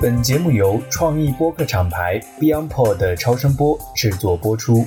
[0.00, 4.86] 本节目由创意播客厂牌 BeyondPod 的超声波制作播出。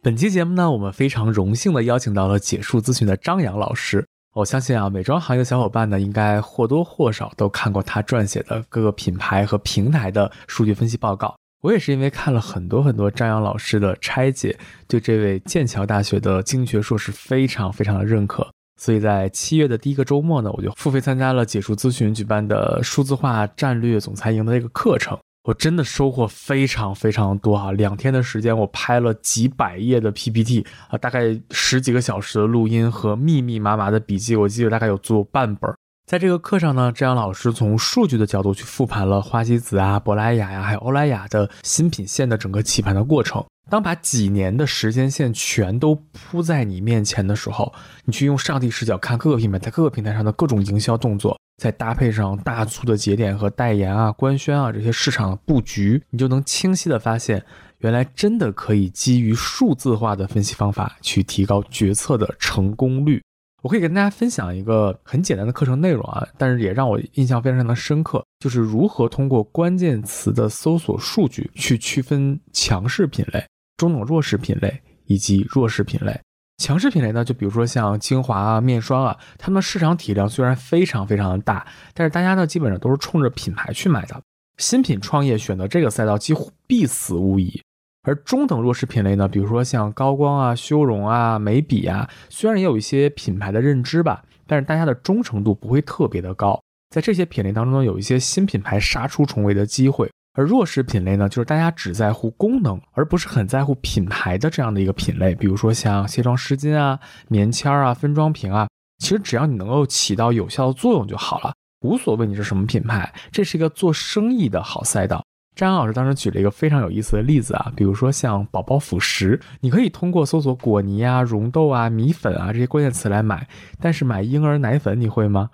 [0.00, 4.06] 本期节目呢，我们非常荣幸的邀请到了解数咨询的张扬老师。
[4.34, 11.34] 我相信啊，美妆行业的小伙伴呢，应该或多或少都看过他撰写的各个品牌和平台的数据分析报告。
[11.62, 14.56] 我也是因为看了很多很多张扬老师的拆解，
[14.86, 18.48] 对这位剑桥大学的经济学硕士非常非常的认可。
[18.80, 25.18] 所以在七月的第一个周末呢，我就付费参加了解数咨询举办的数字化战略总裁营的这个课程。
[25.44, 27.72] 我真的收获非常非常多啊！
[27.72, 35.70] 两天的时间，我拍了几百页的 PPT 啊，大概十几个小时的录音和密密麻麻的笔记，我记得大概有足有半本。
[36.06, 43.44] 在这个课上呢，张阳老师从数据的角度去复盘了花西子啊、珀莱雅呀，还有欧莱雅的新品线的整个起盘的过程。
[43.68, 47.72] 当把几年的时间线全都铺在你面前的时候，
[48.04, 57.44] 你去用上帝视角看各个品牌在各个平台上的各种营销动作，再搭配上大促的节点和代言啊、官宣啊这些市场的布局，你就能清晰的发现，
[57.78, 63.22] 原来真的可以基于数字化的分析方法去提高决策的成功率。
[63.62, 73.44] 我可以跟大家分享一个很简单的课程内容啊，但是也让我印象非常的深刻，就是如何通过关键词的搜索数据去区分强势品类、
[73.76, 76.18] 中等弱势品类以及弱势品类。
[76.56, 84.20] 强势品类呢，就比如说像精华啊、面霜啊，它们市场体量虽然非常非常的大，但是大家呢基本上都是冲着品牌去买的。
[84.58, 87.62] 新品创业选择这个赛道几乎必死无疑。
[88.02, 96.60] 而中等弱势品类呢，比如说像高光啊、修容啊、眉笔啊，虽然也有一些品牌的认知吧，但是大家的忠诚度不会特别的高。
[96.90, 100.10] 在这些品类当中呢，有一些新品牌杀出重围的机会。
[100.34, 105.34] 而弱势品类呢，就是大家只在乎功能，而不是很在乎品牌的这样的一个品类。
[105.34, 106.98] 比如说像卸妆湿巾啊、
[107.28, 115.22] 棉签啊、分装瓶啊，其实只要你能够起到有效的作用就好了，无所谓你是什么品牌，这是一个做生意的好赛道。
[115.54, 123.46] 张老师当时举了一个非常有意思的例子啊，比如说像宝宝辅食，你可以通过搜索果泥啊、溶豆啊、米粉啊这些关键词来买，
[123.80, 125.50] 但是买婴儿奶粉你会吗？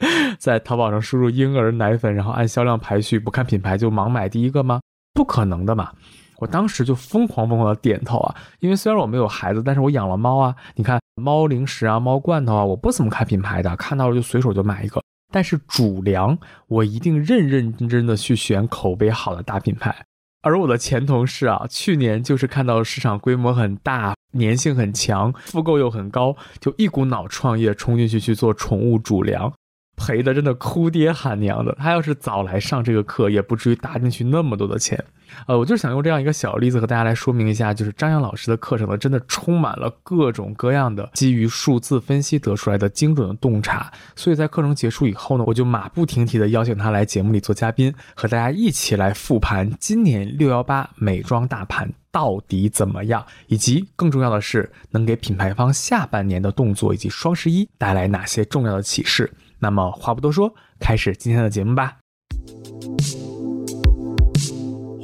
[0.38, 4.80] 在淘宝上输入婴儿奶粉，然后按销量排序，不看品牌就盲买第一个吗？
[5.12, 5.92] 不可能的嘛！
[6.38, 15.02] 我当时就疯狂疯狂的点头啊，因为虽然我没有孩子，但是我养了猫啊，你看猫零食啊、猫罐头啊，我不怎么看品牌的，看到了就随手就买一个。
[15.30, 20.04] 但是主粮，我一定认认真真的去选口碑好的大品牌。
[20.40, 29.52] 而我的前同事啊，去年就是看到市场规模很大、粘性很强、复购又很高，就一股脑创业冲进去去做宠物主粮。
[29.96, 35.04] 赔的真的哭爹喊娘的，他要是早来上这个课，也不至于搭进去那么多的钱。
[35.46, 43.92] 呃，我就是想用这样一个小例子和大家来说明一下，就是张扬老师的课程呢，真的充满了各种各样的基于数字分析得出来的精准的洞察。
[44.16, 59.30] 所以在课程结束以后呢，我就马不停蹄的邀请他来节目里做嘉宾，和大家一起来复盘今年六幺八美妆大盘到底怎么样，以及更重要的是，能给品牌方下半年的动作以及双十一带来哪些重要的启示。
[59.58, 61.96] 那么话不多说，开始今天的节目吧。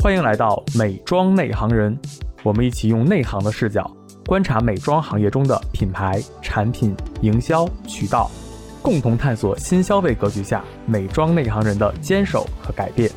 [0.05, 1.99] 欢迎来到美妆内行人，
[2.43, 3.91] 我们一起用内行的视角
[4.27, 8.31] 观察美妆行业中的品牌、产品、营销、渠道，
[8.83, 13.11] 共同探索新消费格局下美妆内行人的坚守和改变。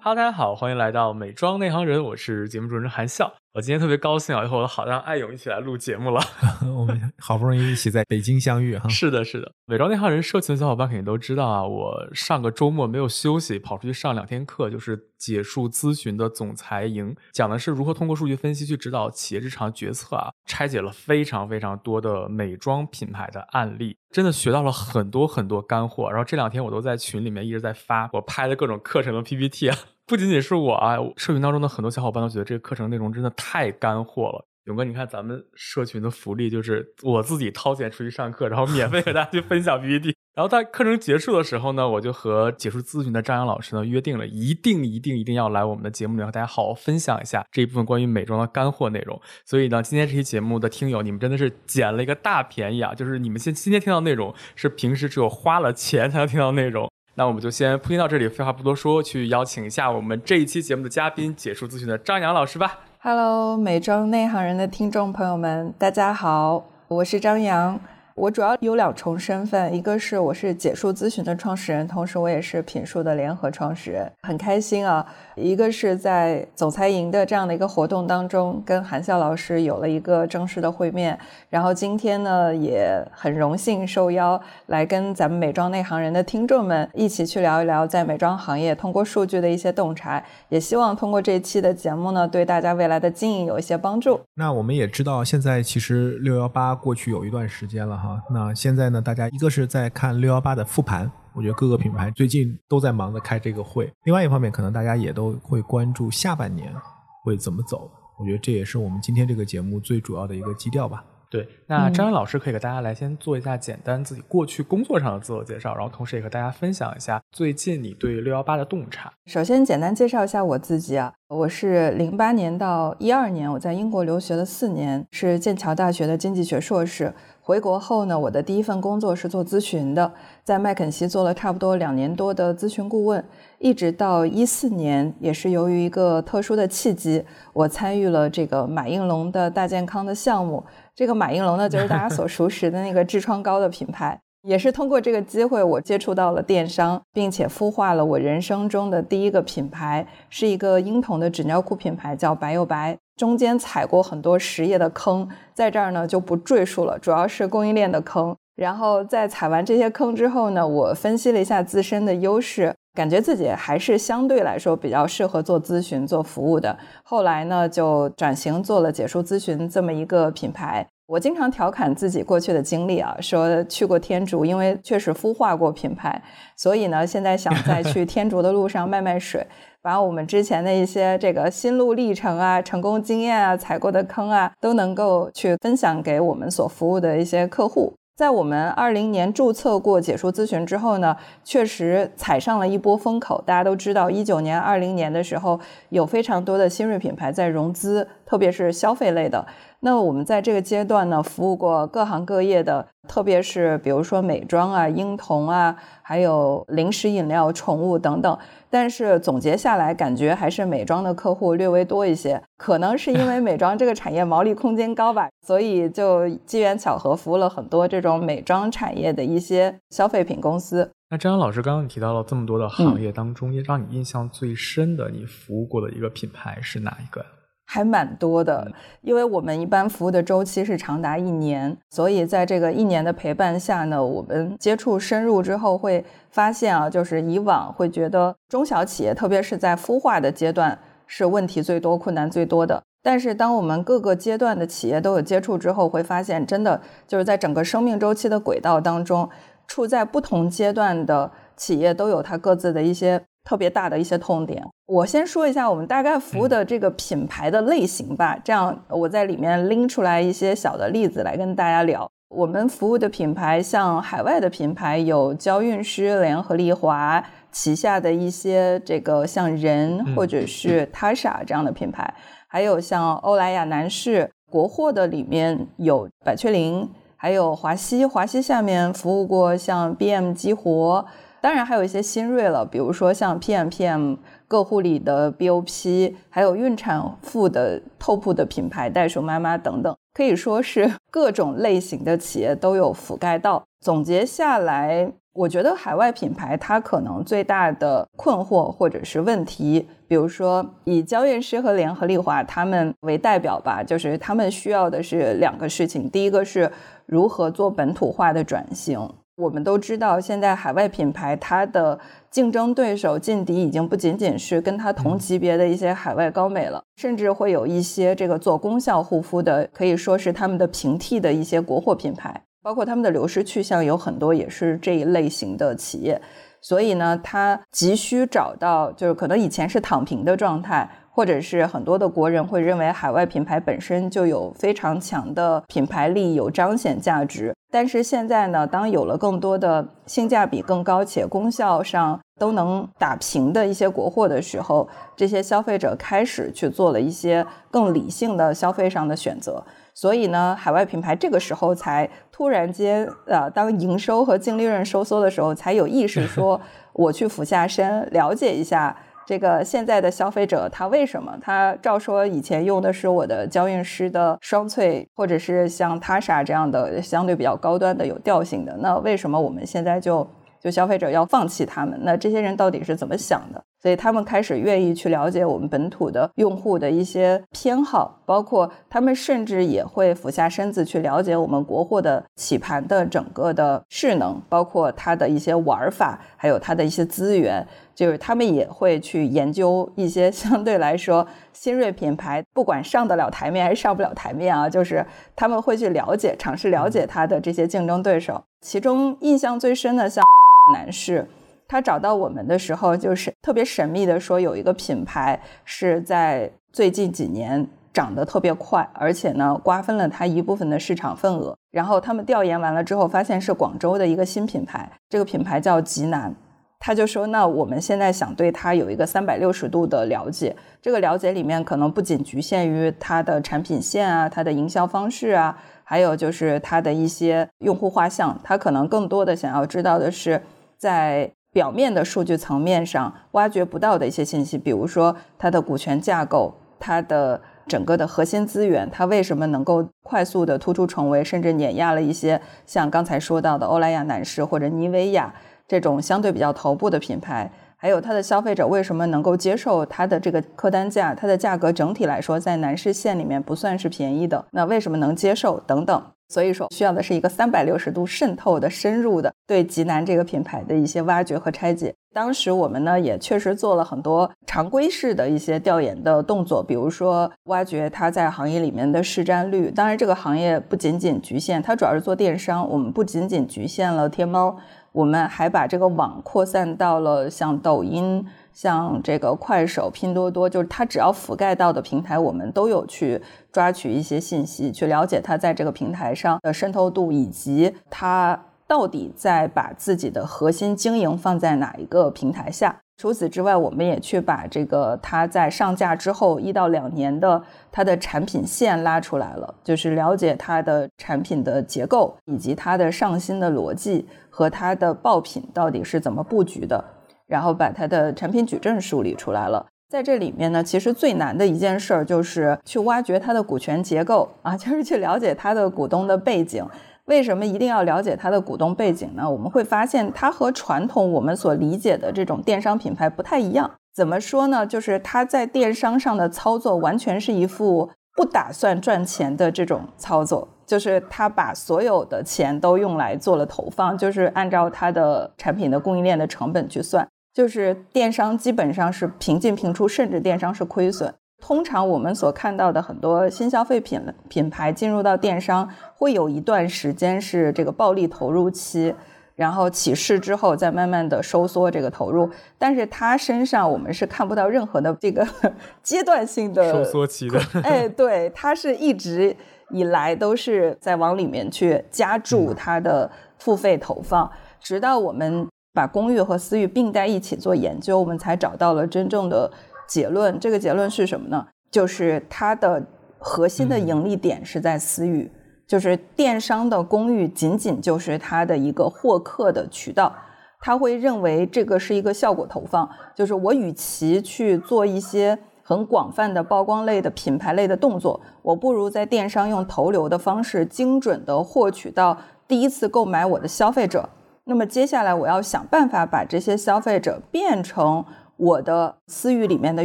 [0.00, 3.32] 哈喽，大家好，欢迎来到美妆内行人，我是节目主持人韩笑。
[3.56, 6.20] 我今天特别高兴啊，以后我好让艾勇一起来录节目了。
[6.76, 8.86] 我们好不容易一起在北京相遇哈。
[8.86, 26.10] 是的，是的，美妆内行人社群的小伙伴肯定都知道啊，我上个周末没有休息，跑出去上两天课，就是解数咨询的总裁营，讲的是如何通过数据分析去指导企业日常决策啊，拆解了非常非常多的美妆品牌的案例，真的学到了很多很多干货。
[26.10, 29.78] 然后这两天我都在群里面一直在发我拍的各种课程的 PPT 啊。
[30.06, 34.46] 不仅仅是我啊，社群当中的很多小伙伴都觉得这个课程内容真的太干货了。
[34.66, 40.14] 勇哥，你看咱们社群的福利就是我自己掏钱出去上课，然后免费给大家去分享 PPT。
[40.36, 49.20] 然后在课程结束的时候呢，我就和解说咨询的张扬老师呢约定了，一定一定一定要来我们的节目里和大家好好分享一下这一部分关于美妆的干货内容。
[49.44, 52.94] 所以呢，今天这期节目的听友，你们真的是捡了一个大便宜啊！
[52.94, 56.88] 就是你们现今天听到内容是平时只有花了钱才能听到内容。
[57.18, 62.80] 那我们就先铺垫到这里，废话不多说，去邀请一下我们这一期节目的嘉宾，解数咨询的张扬老师吧。
[63.00, 67.80] Hello，美妆内行人的听众朋友们，大家好，我是张扬。
[68.16, 75.06] 我主要有两重身份，一个是我是解数咨询的创始人，同时我也是品数的联合创始人，很开心啊。
[75.36, 81.18] 一个是在总裁营的这样的一个活动当中，跟韩笑老师有了一个正式的会面，
[81.50, 94.18] 然后今天呢也很荣幸受邀来跟咱们美妆内行人的听众们一起去聊一聊在美妆行业通过数据的一些洞察，也希望通过这一期的节目呢，对大家未来的经营有一些帮助。
[94.34, 101.10] 那我们也知道，现在其实六幺八过去有一段时间了哈，那现在呢，大家一个是在看六幺八的复盘。
[101.36, 103.92] 我觉得各个品牌最近都在忙着开这个会。
[104.04, 106.74] 另外一方面，可能大家也都会关注下半年
[107.22, 107.90] 会怎么走。
[108.18, 111.04] 我觉得这也是我们今天这个节目最主要的一个基调吧。
[111.28, 119.12] 对，那张老师可以给大家来先做一下简单自己过去工作上的自我介绍，然后同时也和大家分享一下最近你对六幺八的洞察。
[119.26, 127.12] 首先简单介绍一下我自己啊，我是零八年到一二年我在英国留学了四年，是剑桥大学的经济学硕士。
[127.46, 130.12] 回国后呢，我的第一份工作是做咨询的，
[130.42, 133.24] 在麦肯锡做了差不多两年多的咨询顾问，
[133.60, 140.60] 一直到一四年，也是由于一个特殊的契机，我参与了这个马应龙的大健康的项目。
[140.92, 144.20] 这个马应龙呢，就是大家所 熟识的那个痔疮膏的品牌。
[144.46, 152.96] 也是通过这个机会，我接触到了电商，并且孵化了我人生中的第一个品牌，是一个婴童的纸尿裤品牌，叫白又白。
[153.16, 158.36] 中间踩过很多实业的坑，在这儿呢就不赘述了，主要是供应链的坑。
[158.54, 166.78] 然后在踩完这些坑之后呢，我分析了一下自身的优势，感觉自己还是相对来说比较适合做咨询、做服务的。
[167.02, 170.86] 后来呢，就转型做了解数咨询这么一个品牌。
[171.06, 176.20] 我经常调侃自己过去的经历啊，说去过天竺，因为确实孵化过品牌，
[176.56, 179.46] 所以呢，现在想在去 天竺的路上卖卖水，
[179.80, 187.94] 把我们之前的一些这个心路历程啊、成功经验啊、踩过的坑啊，都能够去分享给我们所服务的一些客户。
[188.16, 191.14] 在我们二零年注册过解说咨询之后呢，
[191.44, 193.44] 确实踩上了一波风口。
[193.46, 195.60] 大家都知道，一九年、二零年的时候，
[195.90, 199.46] 有非常多的新锐品牌在融资，特别是消费类的。
[199.80, 208.38] 那我们在这个阶段呢，服务过各行各业的，特别是比如说美妆啊、婴童啊，还有零食饮料、宠物等等。
[208.68, 220.90] 但是总结下来，感觉还是美妆的客户略微多一些，可能是因为美妆这个产业毛利空间高吧，所以就机缘巧合服务了很多这种美妆产业的一些消费品公司。
[221.08, 227.24] 那张阳老师刚刚你提到了这么多的行业当中，让你印象最深的，你服务过的一个品牌是哪一个？
[227.68, 228.70] 还蛮多的，
[229.02, 242.82] 因为我们一般服务的周期是长达一年，所以在这个一年的陪伴下呢，我们接触深入之后会发现啊，就是以往会觉得中小企业，特别是在孵化的阶段是问题最多、困难最多的。
[243.02, 249.28] 但是当我们各个阶段的企业都有接触之后，会发现真的就是在整个生命周期的轨道当中，
[249.66, 253.22] 处在不同阶段的企业都有它各自的一些。
[253.48, 262.08] 特别大的一些痛点，我先说一下我们大概服务的这个品牌的类型吧，这样我在里面拎出来一些小的例子来跟大家聊。
[262.28, 272.14] 我们服务的品牌，像海外的品牌有娇韵诗、联合利华旗下的一些这个像人或者是 Tasha 这样的品牌，
[272.46, 281.04] 还有像欧莱雅男士，国货的里面有百雀羚，还有华西，华西下面服务过像 BM 激活。
[281.40, 284.16] 当然还有一些新锐了，比如说像 PMPM
[284.48, 293.64] 个护理的 BOP，还有孕产妇的 TOP 的品牌袋鼠妈妈等等，可以说是 各种类型的企业都有覆盖到。
[293.80, 306.70] 总结下来，我觉得海外品牌它可能最大的困惑或者是问题，比如说以娇韵诗和联合利华他们为代表吧，就是他们需要的是两个事情，第一个是
[307.04, 309.08] 如何做本土化的转型。
[309.36, 311.98] 我们都知道，现在海外品牌它的
[312.30, 326.18] 竞争对手劲敌已经不仅仅是跟它同级别的一些海外高美了，甚至会有一些这个做功效护肤的，可以说是他们的平替的一些国货品牌，包括他们的流失去向有很多也是这一类型的企业，
[326.62, 330.88] 所以呢，它急需找到就是可能以前是躺平的状态。
[331.16, 337.54] 或者是很多的国人会认为海外品牌本身就有非常强的品牌力，有彰显价值。
[337.70, 349.64] 但是现在呢，当有了更多的性价比更高且功效上都能打平的一些国货的时候，这些消费者开始去做了一些更理性的消费上的选择。
[349.94, 356.60] 所以呢，海外品牌这个时候才突然间，呃，当营收和净利润收缩的时候，才有意识说
[356.92, 358.94] 我去俯下身了解一下。
[359.26, 370.24] 这个现在的消费者他为什么他照说以前用的是我的娇韵诗的双萃，或者是像他莎这样的相对比较高端的有调性的，那为什么我们现在就
[370.60, 371.98] 就消费者要放弃他们？
[372.04, 373.60] 那这些人到底是怎么想的？
[373.82, 387.64] 所以他们开始愿意去了解我们本土的用户的一些偏好，包括他们甚至也会俯下身子去了解我们国货的起盘的整个的势能，包括它的一些玩法，还有它的一些资源。
[387.96, 398.44] 就是他们也会去研究一些 相对来说新锐品牌，不管上得了台面还是上不了台面啊，就是他们会去了解、尝试了解他的这些竞争对手。
[398.60, 400.22] 其中印象最深的，像
[400.72, 401.26] 男士。
[401.68, 411.56] 他找到我们的时候，就是特别神秘的说，有一个品牌是在最近几年涨得特别快，而且呢，瓜分了它一部分的市场份额。
[411.72, 416.32] 然后他们调研完了之后，发现是广州的一个新品牌，这个品牌叫极南。
[416.78, 430.42] 他就说，那我们现在想对它有一个三百六十度的了解，这个了解里面可能不仅局限于它的产品线啊，它的营销方式啊，还有就是它的一些用户画像，他可能更多的想要知道的是
[430.76, 431.32] 在。
[431.52, 445.32] 表面的数据层面上挖掘不到的一些信息，比如说它的股权架构、它的整个的核心资源，它为什么能够快速的突出重围，甚至碾压了一些像刚才说到的欧莱雅男士或者妮维雅
[445.68, 456.02] 这种相对比较头部的品牌，还有它的消费者为什么能够接受它的这个客单价，它的价格整体来说在男士线里面不算是便宜的，那为什么能接受等等。
[456.28, 461.94] 所以说，需要的是一个三百六十度渗透的、深入的对极南这个品牌的一些挖掘和拆解。
[462.12, 469.70] 当时我们呢也确实做了很多常规式的一些调研的动作，比如说挖掘它在行业里面的市占率。
[469.70, 472.68] 当然，这个行业不仅仅局限，它主要是做电商。
[472.68, 474.56] 我们不仅仅局限了天猫，
[474.96, 478.26] 我们还把这个网扩散到了像抖音。
[478.52, 483.20] 像这个快手、拼多多，就是它只要覆盖到的平台，我们都有去
[483.52, 492.74] 抓取一些信息，去了解它在这个平台上的渗透度，以及它到底在把自己的核心经营放在哪一个平台下。
[492.96, 506.84] 除此之外，我们也去把这个它在上架之后一到两年的它的产品线拉出来了，就是了解它的产品的结构，以及它的上新的逻辑和它的爆品到底是怎么布局的。
[507.26, 516.64] 然后把它的产品矩阵梳理出来了，在这里面呢，其实最难的一件事儿就是去挖掘它的股权结构啊，就是去了解它的股东的背景。
[517.06, 519.28] 为什么一定要了解它的股东背景呢？
[519.28, 523.68] 我们会发现它和传统我们所理解的这种电商品牌不太一样。
[523.92, 524.64] 怎么说呢？
[524.64, 537.06] 就是它在电商上的操作完全是一副不打算赚钱的这种操作，就是他把所有的钱都用来做了投放，就是按照他的产品的供应链的成本去算。
[537.34, 541.12] 就是电商基本上是平进平出，甚至电商是亏损。
[541.38, 548.94] 通常我们所看到的很多新消费品品牌进入到电商，会有一段时间是这个暴利投入期，
[549.36, 552.28] 然后起势之后再慢慢的收缩这个投入。
[552.58, 555.24] 但是他身上我们是看不到任何的这个
[555.84, 557.40] 阶段性的收缩期的。
[557.62, 559.36] 哎，对，他是一直
[559.70, 564.28] 以来都是在往里面去加注他的付费投放，
[564.60, 565.46] 直到我们。
[565.76, 569.52] 把公寓和私域并在一起做研究，我们才找到了真正的
[569.86, 570.40] 结论。
[570.40, 571.46] 这个结论是什么呢？
[571.70, 572.82] 就是它的
[573.18, 575.30] 核心的盈利点是在私域，
[575.66, 580.12] 就是电商的公寓仅仅就是它的一个获客的渠道。
[580.58, 592.16] 他会认为这个是一个效果投放，就是我与其去做一些很广泛的曝光类的品牌类的动作，我不如在电商用投流的方式，精准的获取到
[592.48, 594.08] 第一次购买我的消费者。
[594.44, 598.04] 那么接下来我要想办法把这些消费者变成
[598.36, 599.84] 我的私域里面的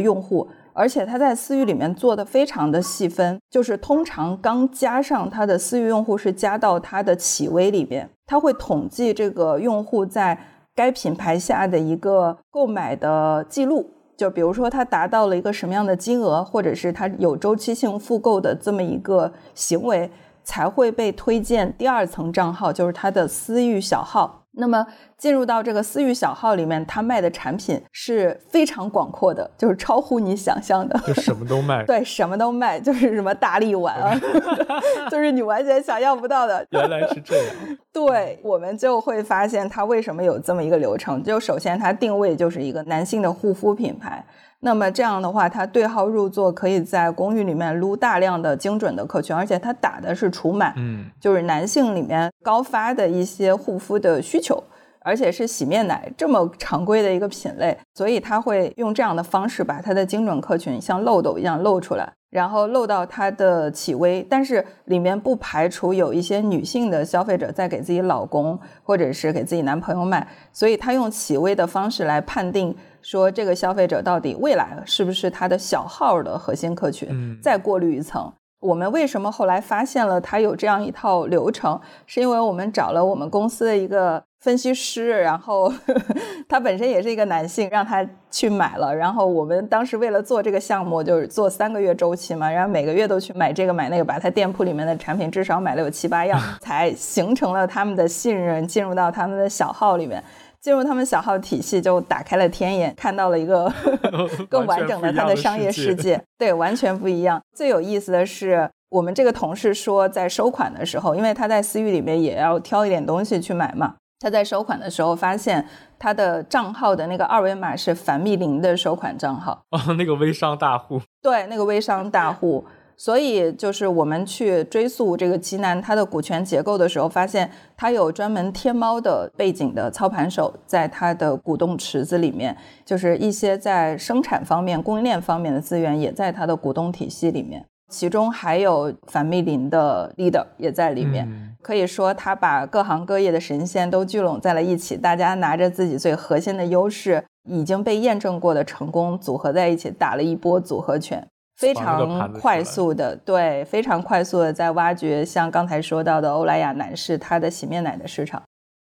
[0.00, 10.38] 用户，而且他在私域里面做的非常的细分，就是通常刚加上他的私域用户是加到他的企微里边，他会统计这个用户在
[10.74, 20.10] 该品牌下的一个购买的记录，就比如说他达到了一个什么样的金额，或者是他有周期性复购的这么一个行为，
[20.42, 24.38] 才会被推荐第二层账号，就是他的私域小号。
[24.54, 24.86] 那么
[25.22, 31.84] 进入到这个私域小号里面，他卖的产品是非常广阔的，就是超乎你想象的，就什么都卖。
[31.84, 34.20] 对，什么都卖，就是什么大力丸啊，
[35.08, 36.66] 就是你完全想象不到的。
[36.70, 37.54] 原来是这样。
[37.92, 41.22] 对，我们就会发现它为什么有这么一个流程。
[41.22, 44.24] 就首先，它定位就是一个男性的护肤品牌。
[44.58, 54.62] 那么这样的话，它对号入座，可以在公寓里面撸大量的精准的客群，而且它打的是除螨，嗯，就是男性里面高发的一些护肤的需求，
[55.04, 62.12] 而且是洗面奶这么常规的一个品类，所以他会用这样的方式把他的精准客群像漏斗一样漏出来。
[62.30, 78.32] 然后漏到他的企微，但是里面不排除有一些女性的消费者在给自己老公或者是给自己男朋友买，所以他用企微的方式来判定说这个消费者到底未来是不是他的小号的核心客群，再过滤一层。
[78.60, 84.24] 我们为什么后来发现了他有这样一套流程，是因为我们找了我们公司的一个。
[84.42, 85.72] 分析师，然后
[86.48, 88.94] 他本身也是一个男性，让他去买了。
[88.94, 100.20] 然后我们当时为了做这个项目，就是做三个月周期嘛，然后每个月都去买这个买那个，把他店铺里面的产品至少买了有七八样， 才形成了他们的信任，进入到他们的小号里面，
[100.60, 103.72] 进入他们小号体系，就打开了天眼，看到了一个
[104.50, 106.20] 更完整的他的商业世界。
[106.36, 107.40] 对，完全不一样。
[107.56, 113.94] 最有意思的是，我们这个同事说，在收款的时候，因为他在私域里面也要挑一点东西去买嘛。
[114.22, 115.66] 他在收款的时候发现
[115.98, 122.64] 他的账号的那个二维码是樊蜜林的收款账号哦，那个微商大户，对，那个微商大户，
[122.96, 137.64] 所以就是我们去追溯这个基南他的股权结构的时候，发现他有专门天猫的背景的操盘手在他的股东池子里面，就是一些在生产方面、供应链方面的资源也在他的股东体系里面。
[137.92, 141.28] 其中还有樊蜜林的 leader 也在里面，
[141.60, 151.22] 可以说他把各行各业的神仙都聚拢在了一起，大家拿着自己最核心的优势，已经被验证过的成功组合在一起，打了一波组合拳，
[151.58, 158.42] 非常快速的，对，非常快速的在挖掘像刚才说到的欧莱雅男士他的洗面奶的市场。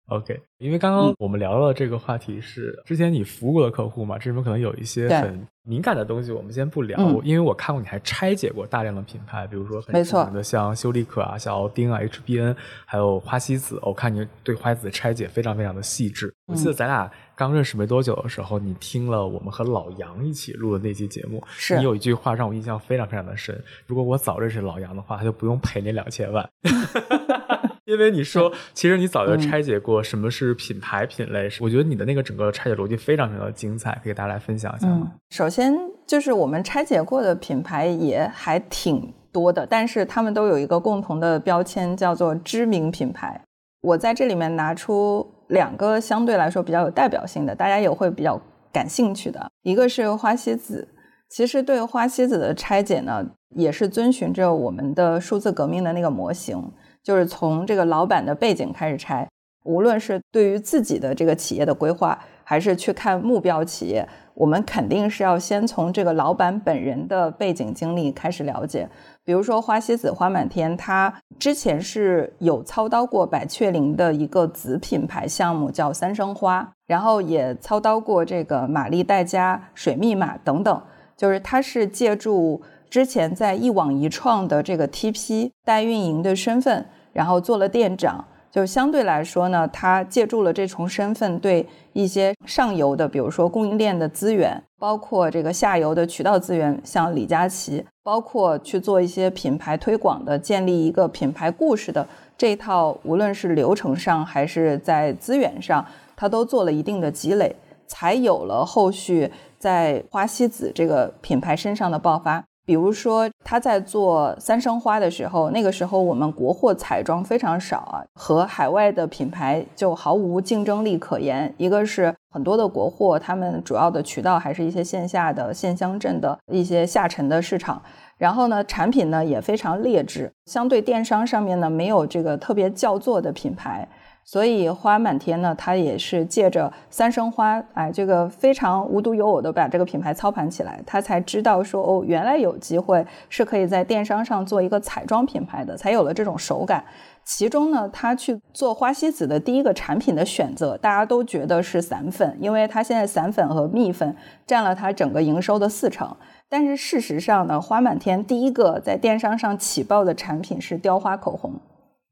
[0.09, 6.99] OK，因为刚刚我们聊了这个话题是之前你服务过的客户嘛，这里面可能有一些很敏感的东西，我们先不聊。
[7.23, 13.79] 因为我看过你还拆解过大量的品牌，比如说很知名的像修丽可啊、小奥丁啊、HBN，还有花西子。
[13.83, 16.33] 我看你对花西子拆解非常非常的细致。
[16.47, 21.43] 我记得咱俩刚认识没多久的时候，你听了我们和老杨一起录的那期节目，
[21.77, 23.63] 你有一句话让我印象非常非常的深。
[23.85, 26.49] 如果我早认识老杨的话，他就不用赔那两千万。
[27.89, 35.11] 因为你说，其实你早就拆解过什么是品牌品类，我觉得你的那个整个拆解逻辑非常非常的精彩，可以给大家来分享一下吗？
[35.31, 43.41] 首先就是我们拆解过的品牌也还挺多的，但是他们都有一个共同的标签，叫做知名品牌。
[43.81, 48.39] 我在这里面拿出两个相对来说比较有代表性的，大家也会比较
[48.71, 50.87] 感兴趣的，一个是花西子。
[51.27, 53.23] 其实对花西子的拆解呢，
[53.55, 56.71] 也是遵循着我们的数字革命的那个模型。
[57.03, 59.27] 就是从这个老板的背景开始拆，
[59.63, 68.87] 无论是对于自己的这个企业的规划，还是去看目标企业，我们肯定是要先从这个老板本人的背景经历开始了解。
[69.23, 80.81] 比如说花西子、花满天，他之前是有操刀过百雀羚的一个子品牌项目，叫三生花，然后也操刀过这个玛丽黛佳、水密码等等，
[81.15, 82.61] 就是他是借助。
[82.89, 112.43] 之前在一网一创的这个 TP 代运营的身份，然后做了店长，就相对来说呢，他借助了这重身份，对一些上游的，比如说供应链的资源，包括这个下游的渠道资源，像李佳琦，包括去做一些品牌推广的，建立一个品牌故事的这套，无论是流程上还是在资源上，他都做了一定的积累，才有了后续在花西子这个品牌身上的爆发。
[112.69, 121.51] 比如说，他在做三生花的时候，那个时候我们国货彩妆非常少啊，和海外的品牌就毫无竞争力可言。
[121.57, 127.81] 一个是很多的国货，他们主要的渠道还是一些线下的县乡镇的一些下沉的市场，
[128.19, 133.87] 然后呢，产品呢也非常劣质，相对电商上面呢没有这个特别叫座的品牌。
[134.31, 146.85] 所以花满天呢，它也是借着三生花，哎，这个非常无独有偶的把这个品牌操盘起来，他才知道说，哦，原来有机会是可以在电商上做一个彩妆品牌的，才有了这种手感。
[147.23, 154.15] 其中呢，他去做花西子的第一个产品的选择，大家都觉得是散粉，因为它现在散粉和蜜粉
[154.45, 156.15] 占了它整个营收的四成。
[156.47, 161.59] 但是事实上呢，花满天第一个在电商上起爆的产品是雕花口红。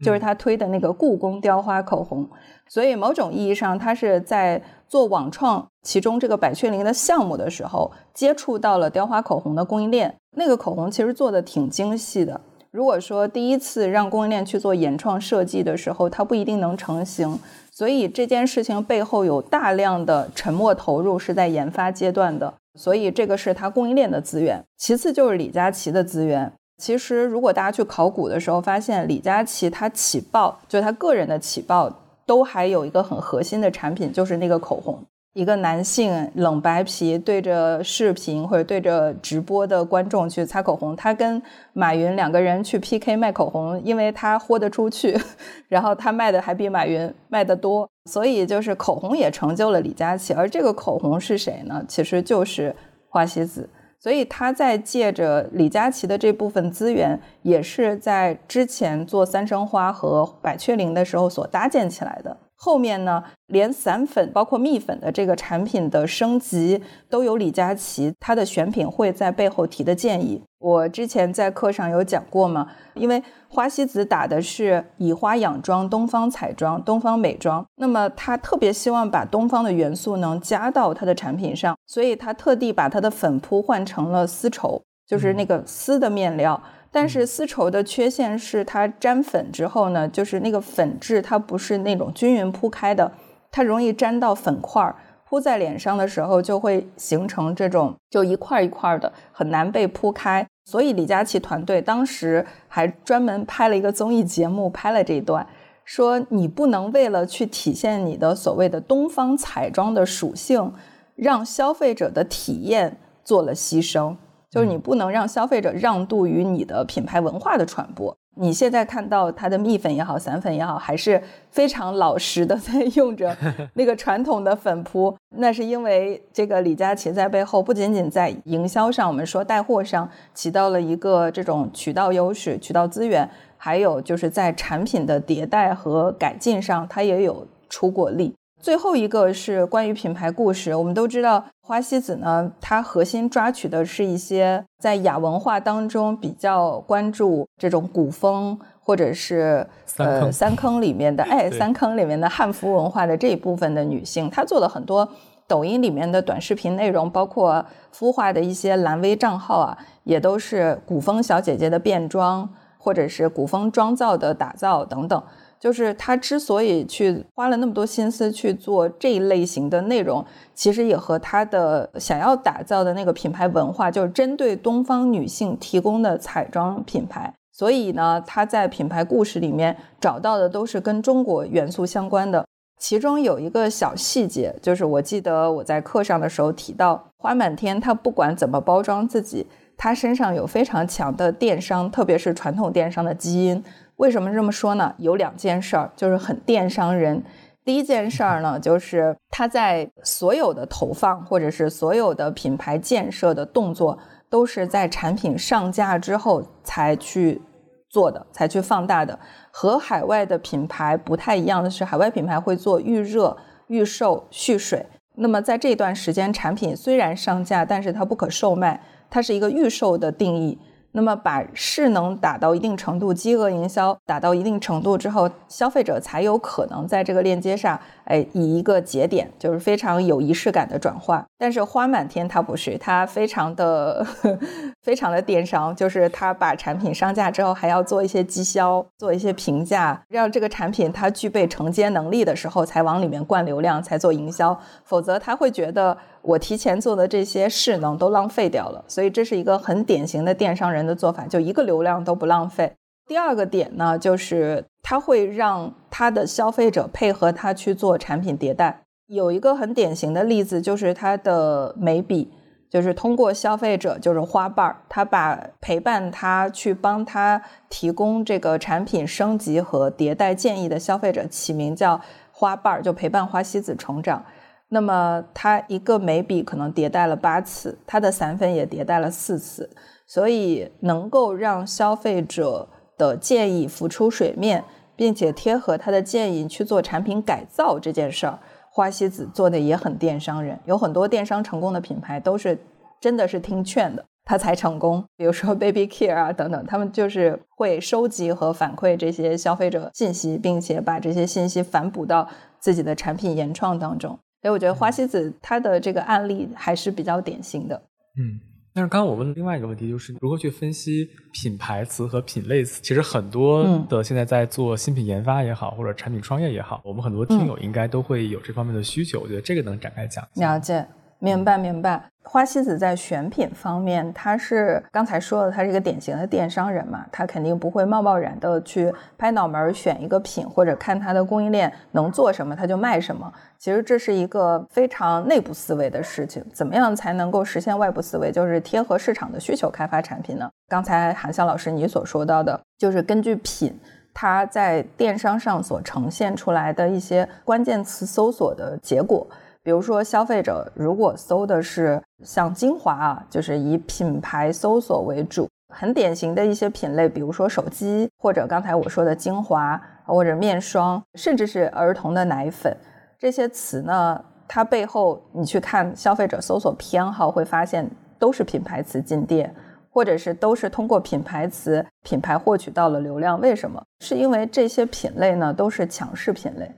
[0.03, 2.29] 就是他推的那个故宫雕花口红，
[2.67, 10.15] 所以某种意义上，他是在做网创其中这个百雀羚的项目的时候，接触到了雕花口红的供应链。
[10.35, 12.39] 那个口红其实做的挺精细的。
[12.69, 17.39] 如果说第一次让供应链去做原创设计的时候，它不一定能成型。
[17.71, 22.53] 所以这件事情背后有大量的沉没投入是在研发阶段的。
[22.75, 24.63] 所以这个是它供应链的资源。
[24.77, 26.53] 其次就是李佳琦的资源。
[26.77, 31.91] 其实，如果大家去考古的时候，发现李佳琦他起爆，就他个人的起爆，
[32.25, 35.03] 都还有一个很核心的产品，就是那个口红。
[35.33, 41.39] 一个男性冷白皮对着视频或者对着直播的观众去擦口红，他跟
[41.73, 45.19] 马云两个人去 PK 卖口红，因为他豁得出去，
[45.69, 50.33] 然后他卖的还比马云卖的多，所以就是口红也成就了李佳琦。
[50.33, 51.83] 而这个口红是谁呢？
[51.87, 52.75] 其实就是
[53.09, 53.69] 花西子。
[53.99, 62.37] 所以他在借着李佳琦的这部分资源，也是在之前做三生花和百雀羚的时候所搭建起来的。
[62.59, 70.41] 后面呢，连散粉包括蜜粉的这个产品的升级，都有李佳琦他的选品会在背后提的建议。
[70.59, 86.59] 我之前在课上有讲过嘛，因为花西子打的是以花养妆、东方彩妆、东方美妆，那么他特别希望把东方的元素能加到他的产品上，所以他特地把他的粉扑换成了丝绸，就是那个丝的面料。
[86.91, 93.11] 但是丝绸的缺陷是它沾粉之后呢，就是那个粉质它不是那种均匀铺开的，
[93.51, 94.95] 它容易沾到粉块儿，
[95.27, 100.47] 铺在脸上的时候就会形成这种就一块一块的，很难被铺开。
[100.65, 105.45] 所以李佳琦团队当时还专门拍了一个综艺节目，拍了这一段，
[105.85, 110.73] 说你不能为了去体现你的所谓的东方彩妆的属性，
[111.15, 114.15] 让消费者的体验做了牺牲。
[114.49, 118.15] 就是你不能让消费者让渡于你的品牌文化的传播。
[118.39, 123.35] 你现在看到它的蜜粉也好，散粉也好，还是非常老实的 在用着
[123.73, 125.15] 那个传统的粉扑。
[125.37, 138.35] 那是因为这个李佳琦在背后不仅仅在营销上，我们说带货上起到了一个这种渠道优势、渠道资源，还有就是在产品的迭代和改进上，它也有出过力。
[138.59, 140.73] 最后一个是关于品牌故事。
[140.73, 154.29] 我们都知道，花西子呢，它核心抓取的是一些在雅文化当中比较关注这种古风，或者是呃三坑里面的 哎三坑里面的汉服文化的这一部分的女性。
[154.29, 155.05] 她做了很多
[155.45, 165.21] 抖音里面的短视频内容，包括孵化的一些蓝 V 账号啊，也都是古风小姐姐的变装，或者是古风妆造的打造等等。
[165.59, 177.33] 就是他之所以去花了那么多心思去做这一类型的内容，其实也和他的想要打造的那个品牌文化，就是针对东方女性提供的彩妆品牌。
[177.51, 182.45] 所以呢，他在品牌故事里面找到的都是跟中国元素相关的。
[182.79, 193.63] 其中有一个小细节，就是我记得我在课上的时候提到，花满天他不管怎么包装自己，他身上有非常强的电商，特别是传统电商的基因。
[193.97, 194.95] 为什么这么说呢？
[194.97, 197.23] 有两件事儿，就是很电商人。
[197.65, 207.41] 第一件事儿呢，就是他在所有的投放或者是所有的品牌建设的动作，都是在产品上架之后才去
[207.89, 209.19] 做的，才去放大的。
[209.51, 213.35] 和海外的品牌不太一样的是，海外品牌会做预热、
[213.67, 214.85] 预售、蓄水。
[215.15, 218.79] 那么在这段时间，产品虽然上架，但是它不可售卖，
[219.09, 220.57] 它是一个预售的定义。
[220.97, 231.23] 那么把势能打到一定程度，饥饿营销打到一定程度之后，消费者才有可能在这个链接上，哎，以一个节点，就是非常有仪式感的转换。
[231.37, 234.03] 但是花满天它不是，它非常的
[234.81, 245.95] 非常的电商，就是它把产品上架之后，还要做一些绩销，做一些评价，让这个产品它具备承接能力的时候，才往里面灌流量，才做营销，否则他会觉得。
[246.21, 252.73] 我提前做的这些势能都浪费掉了，所以这是一个很典型的电商人的做法，就一个流量都不浪费。
[253.07, 258.81] 第二个点呢，就是他会让他的消费者配合他去做产品迭代。
[259.07, 262.29] 有一个很典型的例子，就是他的眉笔，
[262.69, 272.01] 就是通过消费者就是花瓣儿，他把陪伴他去帮他提供这个产品升级和迭代建议的消费者起名叫
[272.33, 274.21] 花瓣儿，就陪伴花西子成长。
[274.69, 279.69] 那么它一个眉笔可能迭代了八次，它的散粉也迭代了四次，
[280.05, 284.63] 所以能够让消费者的建议浮出水面，
[284.95, 288.39] 并且贴合他的建议去做产品改造这件事儿，
[288.71, 290.59] 花西子做的也很电商人。
[290.65, 292.57] 有很多电商成功的品牌都是
[292.99, 295.05] 真的是听劝的，他才成功。
[295.15, 302.27] 比如说 Baby Care 啊等等，他们就是会收集和反馈这些消费者信息，并且把这些信息反哺到
[302.59, 304.19] 自己的产品原创当中。
[304.47, 307.75] 所以我觉得花西子它的这个案例还是比较典型的。
[308.17, 308.39] 嗯，
[308.73, 312.81] 但是刚刚我问的另外一个问题就是如何去分析品牌词和品类词。
[312.81, 319.19] 其实很多的现在在做新品研发也好，或者产品创业也好，我们很多听友应该都会有这方面的需求。
[319.19, 320.25] 我觉得这个能展开讲。
[320.35, 320.87] 了解，
[321.19, 322.03] 明白明白。
[322.23, 333.31] 花西子在选品方面，他是刚才说的，他是一个典型的电商人嘛，他肯定不会贸贸然的去拍脑门选一个品，或者看他的供应链能做什么他就卖什么。
[333.57, 336.43] 其实这是一个非常内部思维的事情。
[336.53, 338.29] 怎么样才能够实现外部思维？
[338.29, 340.49] 就是贴合市场的需求开发产品呢？
[340.67, 343.73] 刚才韩笑老师你所说到的，就是根据品
[344.13, 349.25] 它在电商上所呈现出来的一些关键词搜索的结果。
[349.67, 362.73] 比如说，消费者如果搜的是像精华啊，就是以品牌搜索为主，很典型的一些品类，比如说手机，或者刚才我说的精华，或者面霜，甚至是儿童的奶粉，
[363.19, 369.53] 这些词呢，它背后你去看消费者搜索偏好，会发现都是品牌词进店，
[369.89, 373.37] 或者是都是通过品牌词品牌获取到了流量。
[373.41, 373.83] 为什么？
[373.99, 376.71] 是因为这些品类呢都是强势品类。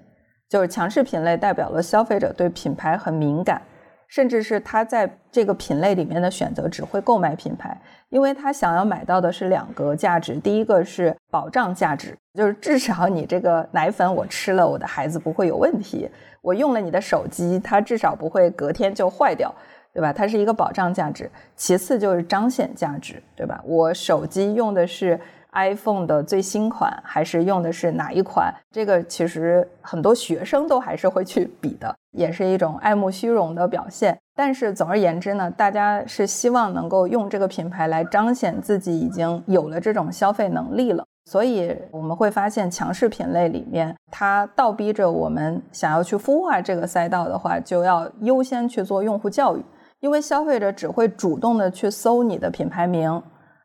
[0.50, 3.62] 就是强势品类代表了消费者对品牌很敏感，
[4.08, 16.10] 甚至是他在这个品类里面的选择只会购买品牌，因为他想要买到的是两个价值，第一个是保障价值，就是至少你这个奶粉我吃了，我的孩子不会有问题；
[16.42, 19.54] 我用了你的手机，它至少不会隔天就坏掉，
[19.94, 20.12] 对吧？
[20.12, 21.30] 它是一个保障价值。
[21.56, 23.62] 其次就是彰显价值，对吧？
[23.64, 25.20] 我手机用的是。
[25.54, 28.54] iPhone 的最新款还是用的是哪一款？
[28.72, 34.18] 这个其实很多学生都还是会去比的，也是一种爱慕虚荣的表现。
[34.36, 41.04] 但是总而言之呢，大家是希望能够用这个品牌来彰显自己已经有了这种消费能力了。
[41.26, 49.64] 所以我们会发现，强势品类里面，它倒逼着我们想要去孵化这个赛道的话，就要优先去做用户教育，
[50.00, 53.22] 因为消费者只会主动的去搜你的品牌名，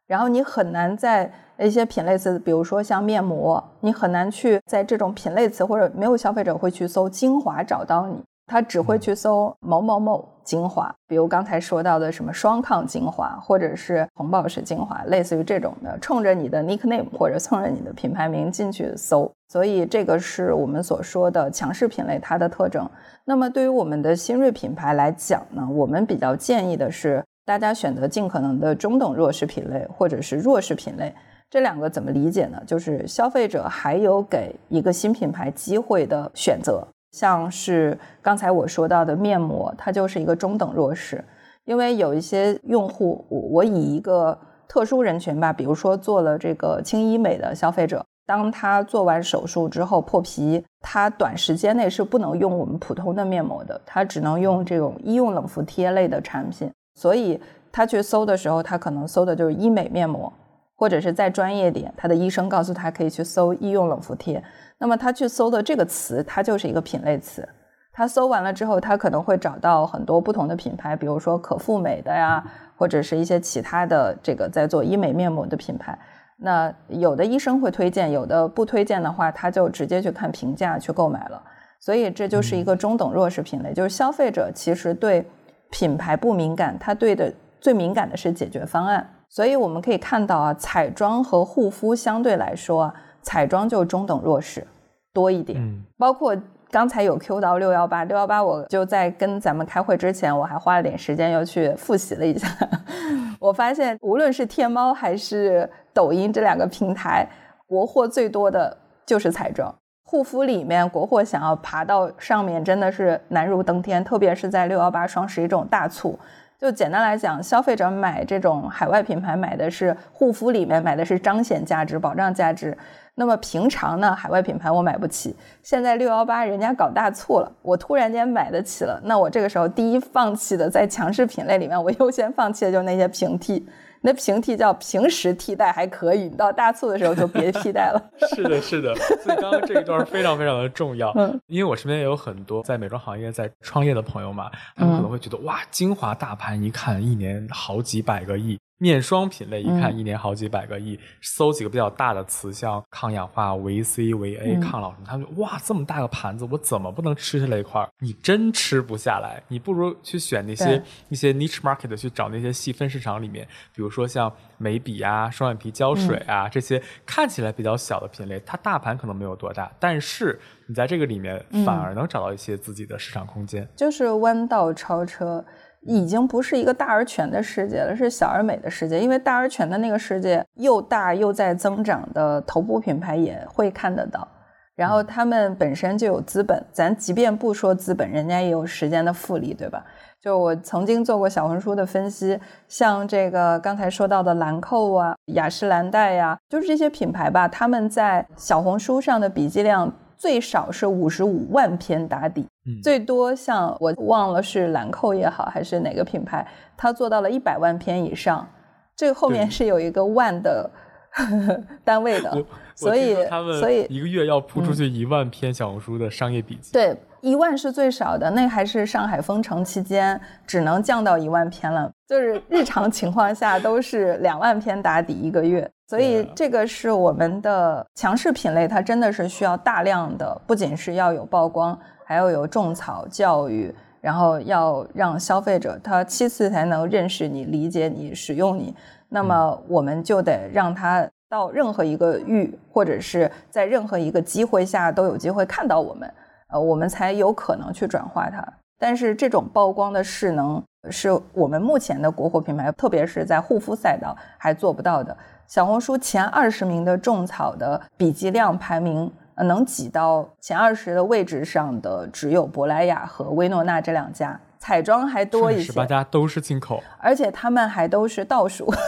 [0.07, 1.33] 然后你很难在。
[1.59, 22.89] 一些品类词，比如说像面膜，你很难去在这种品类词或者没有消费者会去搜精华找到你，他只会去搜某某某精华，比如刚才说到的什么双抗精华或者是红宝石精华，类似于这种的，冲着你的 nickname 或者冲着你的品牌名进去搜，所以这个是我们所说的强势品类它的特征。
[23.25, 31.15] 那么对于我们的新锐品牌来讲呢，我们比较建议的是大家选择尽可能的中等弱势品类或者是弱势品类。
[31.55, 32.61] 这两个怎么理解呢？
[32.67, 41.25] 就是消费者还有给一个新品牌机会的选择，像是刚才我说到的面膜，它就是一个中等弱势，
[41.65, 44.37] 因为有一些用户，我我以一个
[44.67, 57.41] 特殊人群吧，比如说做了这个轻医美的消费者，当他做完手术之后破皮，他短时间内是不能用我们普通的面膜的，他只能用这种医用冷敷贴类的产品，所以
[57.71, 60.33] 他去搜的时候，他可能搜的就是医美面膜。
[60.77, 64.43] 或者是再专业点，他的医生告诉他可以去搜医用冷敷贴，
[64.79, 67.49] 那么他去搜的这个词，它就是一个品类词。
[67.93, 72.45] 他搜完了之后，他可能会找到很多不同的品牌，比如说可复美的呀，
[72.77, 75.97] 或者是一些其他的这个在做医美面膜的品牌。
[76.39, 81.41] 那有的医生会推荐，有的不推荐的话，他就直接去看评价去购买了。
[81.79, 85.25] 所以这就是一个中等弱势品类，就是消费者其实对
[85.71, 89.09] 品牌不敏感，他对的最敏感的是解决方案。
[89.29, 94.67] 所以我们可以看到啊，彩妆和护肤相对来说啊，彩妆就中等弱势
[95.13, 95.61] 多一点。
[95.61, 96.37] 嗯，包括
[96.71, 102.49] 刚才有 Q 到六幺八，六幺八我就在跟咱们开会之前，我还花了点时间又去复习了一下。
[103.41, 107.29] 我发现无论是天猫还是抖音这两个平台，
[107.67, 109.75] 国货最多的就是彩妆。
[110.07, 116.19] 护肤里面，国货想要爬到上面真的是难如登天，特别是在六幺八双十一这种大促。
[116.59, 122.77] 就简单来讲，消费者买这种海外品牌买的是护肤，里面买的是彰显价值、保障价值。
[123.17, 129.01] 那么平常呢，海外品牌我买不起，现在六幺八人家搞大促了，我突然间买得起了。
[129.05, 133.65] 那我这个时候第一放弃的，在强势品类里面，我优先放弃的就是那些平替。
[134.07, 138.11] 那平替叫平时替代还可以，你到大促的时候就别替代了。
[138.37, 138.95] 是的，是的。
[139.25, 148.59] 所以刚刚这一段非常非常的重要，嗯因为我身边也有很多在美妆行业在创业的朋友嘛，他们可能会觉得哇，精华大盘一看一年好几百个亿。
[148.79, 157.89] 面霜品类一看一年好几百个亿，搜几个比较大的词，像抗氧化、维 C、维 A、抗老什么，他们哇这么大个盘子，我怎么不能吃下来一块？
[158.01, 175.45] 你真吃不下来，你不如去选那些一些 niche market 去找那些细分市场里面，比如说像眉笔啊、双眼皮胶水啊这些看起来比较小的品类，它大盘可能没有多大，但是你在这个里面反而能找到一些自己的市场空间，就是弯道超车。
[175.87, 179.01] 已经不是一个大而全的世界了，是小而美的世界。
[179.01, 184.27] 因为大而全的那个世界又大又在增长的头部品牌也会看得到，
[184.75, 189.85] 然后他们本身就有资本，咱即便不说资本，人家也有时间的复利，对吧？
[190.21, 199.93] 就我曾经做过小红书的分析，像这个刚才说到的兰蔻啊、雅诗兰黛呀，就是这些品牌吧，他们在小红书上的笔记量
[200.25, 202.47] 最少是五十五万篇打底，
[202.83, 206.47] 最多像我忘了是兰蔻也好，还是哪个品牌，
[206.79, 208.49] 它做到了一百万篇以上，
[208.97, 210.71] 这个后面是有一个万的
[211.85, 212.43] 单位的，
[212.75, 216.97] 所以他们所以一个月要铺出去一万篇小红书的商业笔记，对。
[217.21, 221.91] 一万是最少的，那还是上海封城期间只能降到一万篇了。
[222.07, 238.75] 就是日常情况下都是两万篇打底一个月，所以这个是我们的强势品类，它真的是需要大量的，不仅是要有曝光，还要有种草教育，然后要让消费者他七次才能认识你、理解你、使用你。
[239.09, 246.13] 那么我们就得让他到任何一个域，或者是在任何一个机会下都有机会看到我们。
[246.49, 248.47] 呃，我们才有可能去转化它。
[248.79, 255.17] 但是这种曝光的势能是我们目前的国货品牌，特别是在护肤赛道还做不到的。
[255.47, 265.65] 小红书前二十名的种草的笔记量排名，呃能挤到前二十的位置上的只有珀莱雅和薇诺娜这两家，彩妆还多一些。
[265.65, 268.73] 十八家都是进口，而且他们还都是倒数。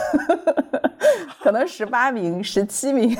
[1.43, 3.15] 可能十八名、十七名，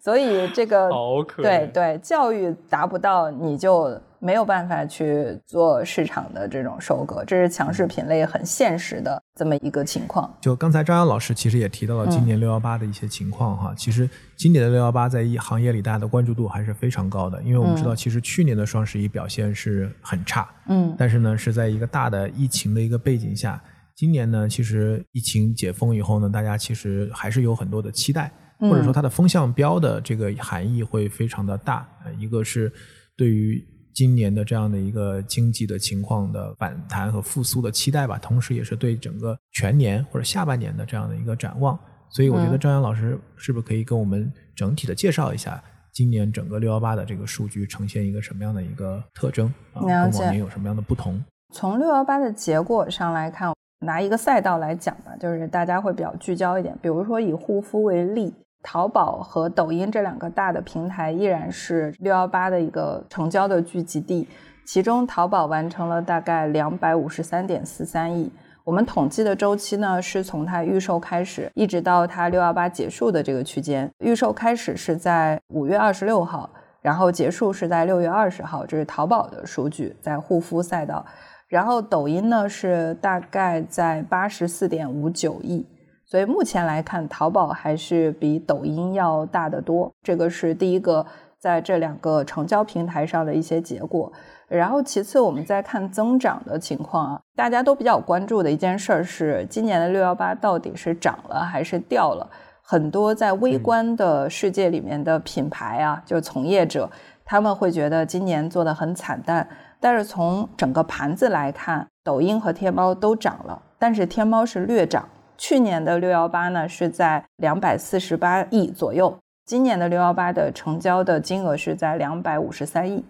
[0.00, 0.88] 所以这个
[1.36, 10.34] 对对教育达不到，你就没有办法去做市场的这种收割，这是强势品类很现实的这么一个情况。
[10.40, 23.60] 就刚才张扬老师其实也提到了今年六幺八的一些情况哈，其实今年的六幺八在一行业里大家的关注度还是非常高的，因为我们知道其实去年的双十一表现是很差，嗯，但是呢是在一个大的疫情的一个背景下。
[23.96, 31.88] 今年呢，其实疫情解封以后呢，大家其实还是有很多的期待，或者说它的风向标的这个含义会非常的大。
[32.18, 32.72] 一个是
[33.16, 41.78] 对于今年的这样的一个经济的情况的反弹和复苏的期待吧，同时也是对整个全年或者下半年的这样的一个展望。
[42.10, 49.82] 所以我觉得张阳老师是不是可以跟我们整体的介绍一下今年整个六幺八的这个数据呈现一个什么样的一个特征啊？
[49.82, 51.22] 跟往年有什么样的不同？
[51.52, 53.54] 从六幺八的结果上来看。
[53.84, 56.76] 拿一个赛道来讲吧，就是大家会比较聚焦一点。
[56.82, 64.26] 比如说以护肤为例，淘宝和抖音这两个大的平台依然是六幺八的一个成交的聚集地。
[64.64, 68.32] 其中，淘宝完成了大概两百五十三点四三亿。
[68.64, 73.90] 我们统计的周期呢，是从它预售开始，一直到它六幺八结束的这个区间。
[73.98, 76.48] 预售开始是在五月二十六号，
[76.80, 78.64] 然后结束是在六月二十号。
[78.64, 81.04] 这是淘宝的数据，在护肤赛道。
[81.48, 85.66] 然后抖音呢是大概在八十四点五九亿，
[86.04, 89.92] 所以目前来看，淘宝还是比抖音要大得多。
[90.02, 91.06] 这个是第一个
[91.38, 94.12] 在这两个成交平台上的一些结果。
[94.46, 102.30] 然后其次，我们再看增长的情况啊，大家都比较关注的一件事儿是，今年的六幺八到底是涨了还是掉了？
[102.62, 106.90] 很多在微观的世界里面的品牌啊，就从业者，
[107.24, 109.46] 他们会觉得今年做的很惨淡。
[109.84, 115.06] 但是从整个盘子来看，抖音和天猫都涨了，但是天猫是略涨。
[115.36, 123.04] 去年的六幺八呢是在两百四十八亿左右，今年的六幺八的成交的金额是在两百五十三亿，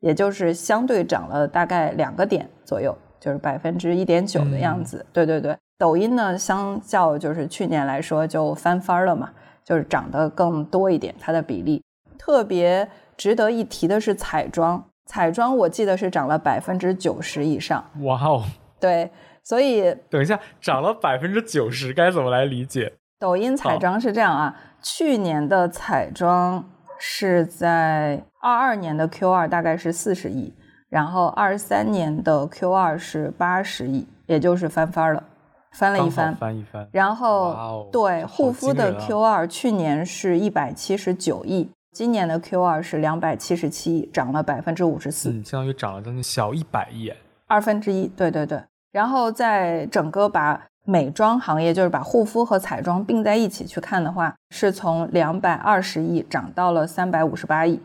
[0.00, 5.06] 也就是相对涨了大概两个点左右，就是百分之一点九的样子。
[5.14, 9.30] 对对对，抖音呢相较就是去年来说就翻番了嘛，
[9.64, 11.82] 就是涨得更多一点，它的比例。
[12.18, 12.86] 特别
[13.16, 14.84] 值得一提的是彩妆。
[15.08, 18.44] 彩妆我记得是涨了百分之九十以上，哇哦！
[18.78, 19.10] 对，
[19.42, 22.92] 所以等一下涨了百分之九十该怎么来理解？
[23.18, 26.62] 抖音彩妆是这样啊，去年的彩妆
[26.98, 30.54] 是在二二年的 Q 二大概是四十亿，
[30.90, 35.24] 然后二三年的 Q 二是八十亿，也就是翻番了，
[35.72, 36.86] 翻了一番，翻一番。
[36.92, 41.70] 然后对护肤的 Q 二去年是一百七十九亿。
[41.92, 47.12] 今年的 Q 二是两百七十七亿，涨了百分之五十四，嗯，相当于涨了将近小一百亿，
[47.46, 48.62] 二分之一，对对对。
[48.92, 57.80] 然后在整个把美妆行业，就是把护肤和彩妆并在一起去看的话，是从两百二十亿涨到了三百五十八亿，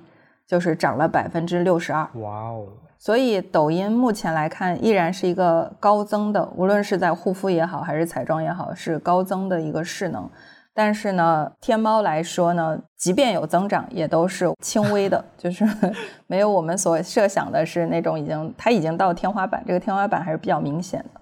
[0.45, 2.07] 就是涨了百分之六十二。
[2.15, 2.67] 哇哦！
[2.97, 10.29] 所以抖音目前来看依然是一个高增的，无论是在护肤也好，还是彩妆也好，是高增的一个势能。
[10.73, 15.65] 但是呢，天猫来说呢，即便有增长，也都是轻微的， 就是
[16.27, 21.21] 没有我们所设想的是那种已经它已经到天花板，这个天花板还是比较明显的。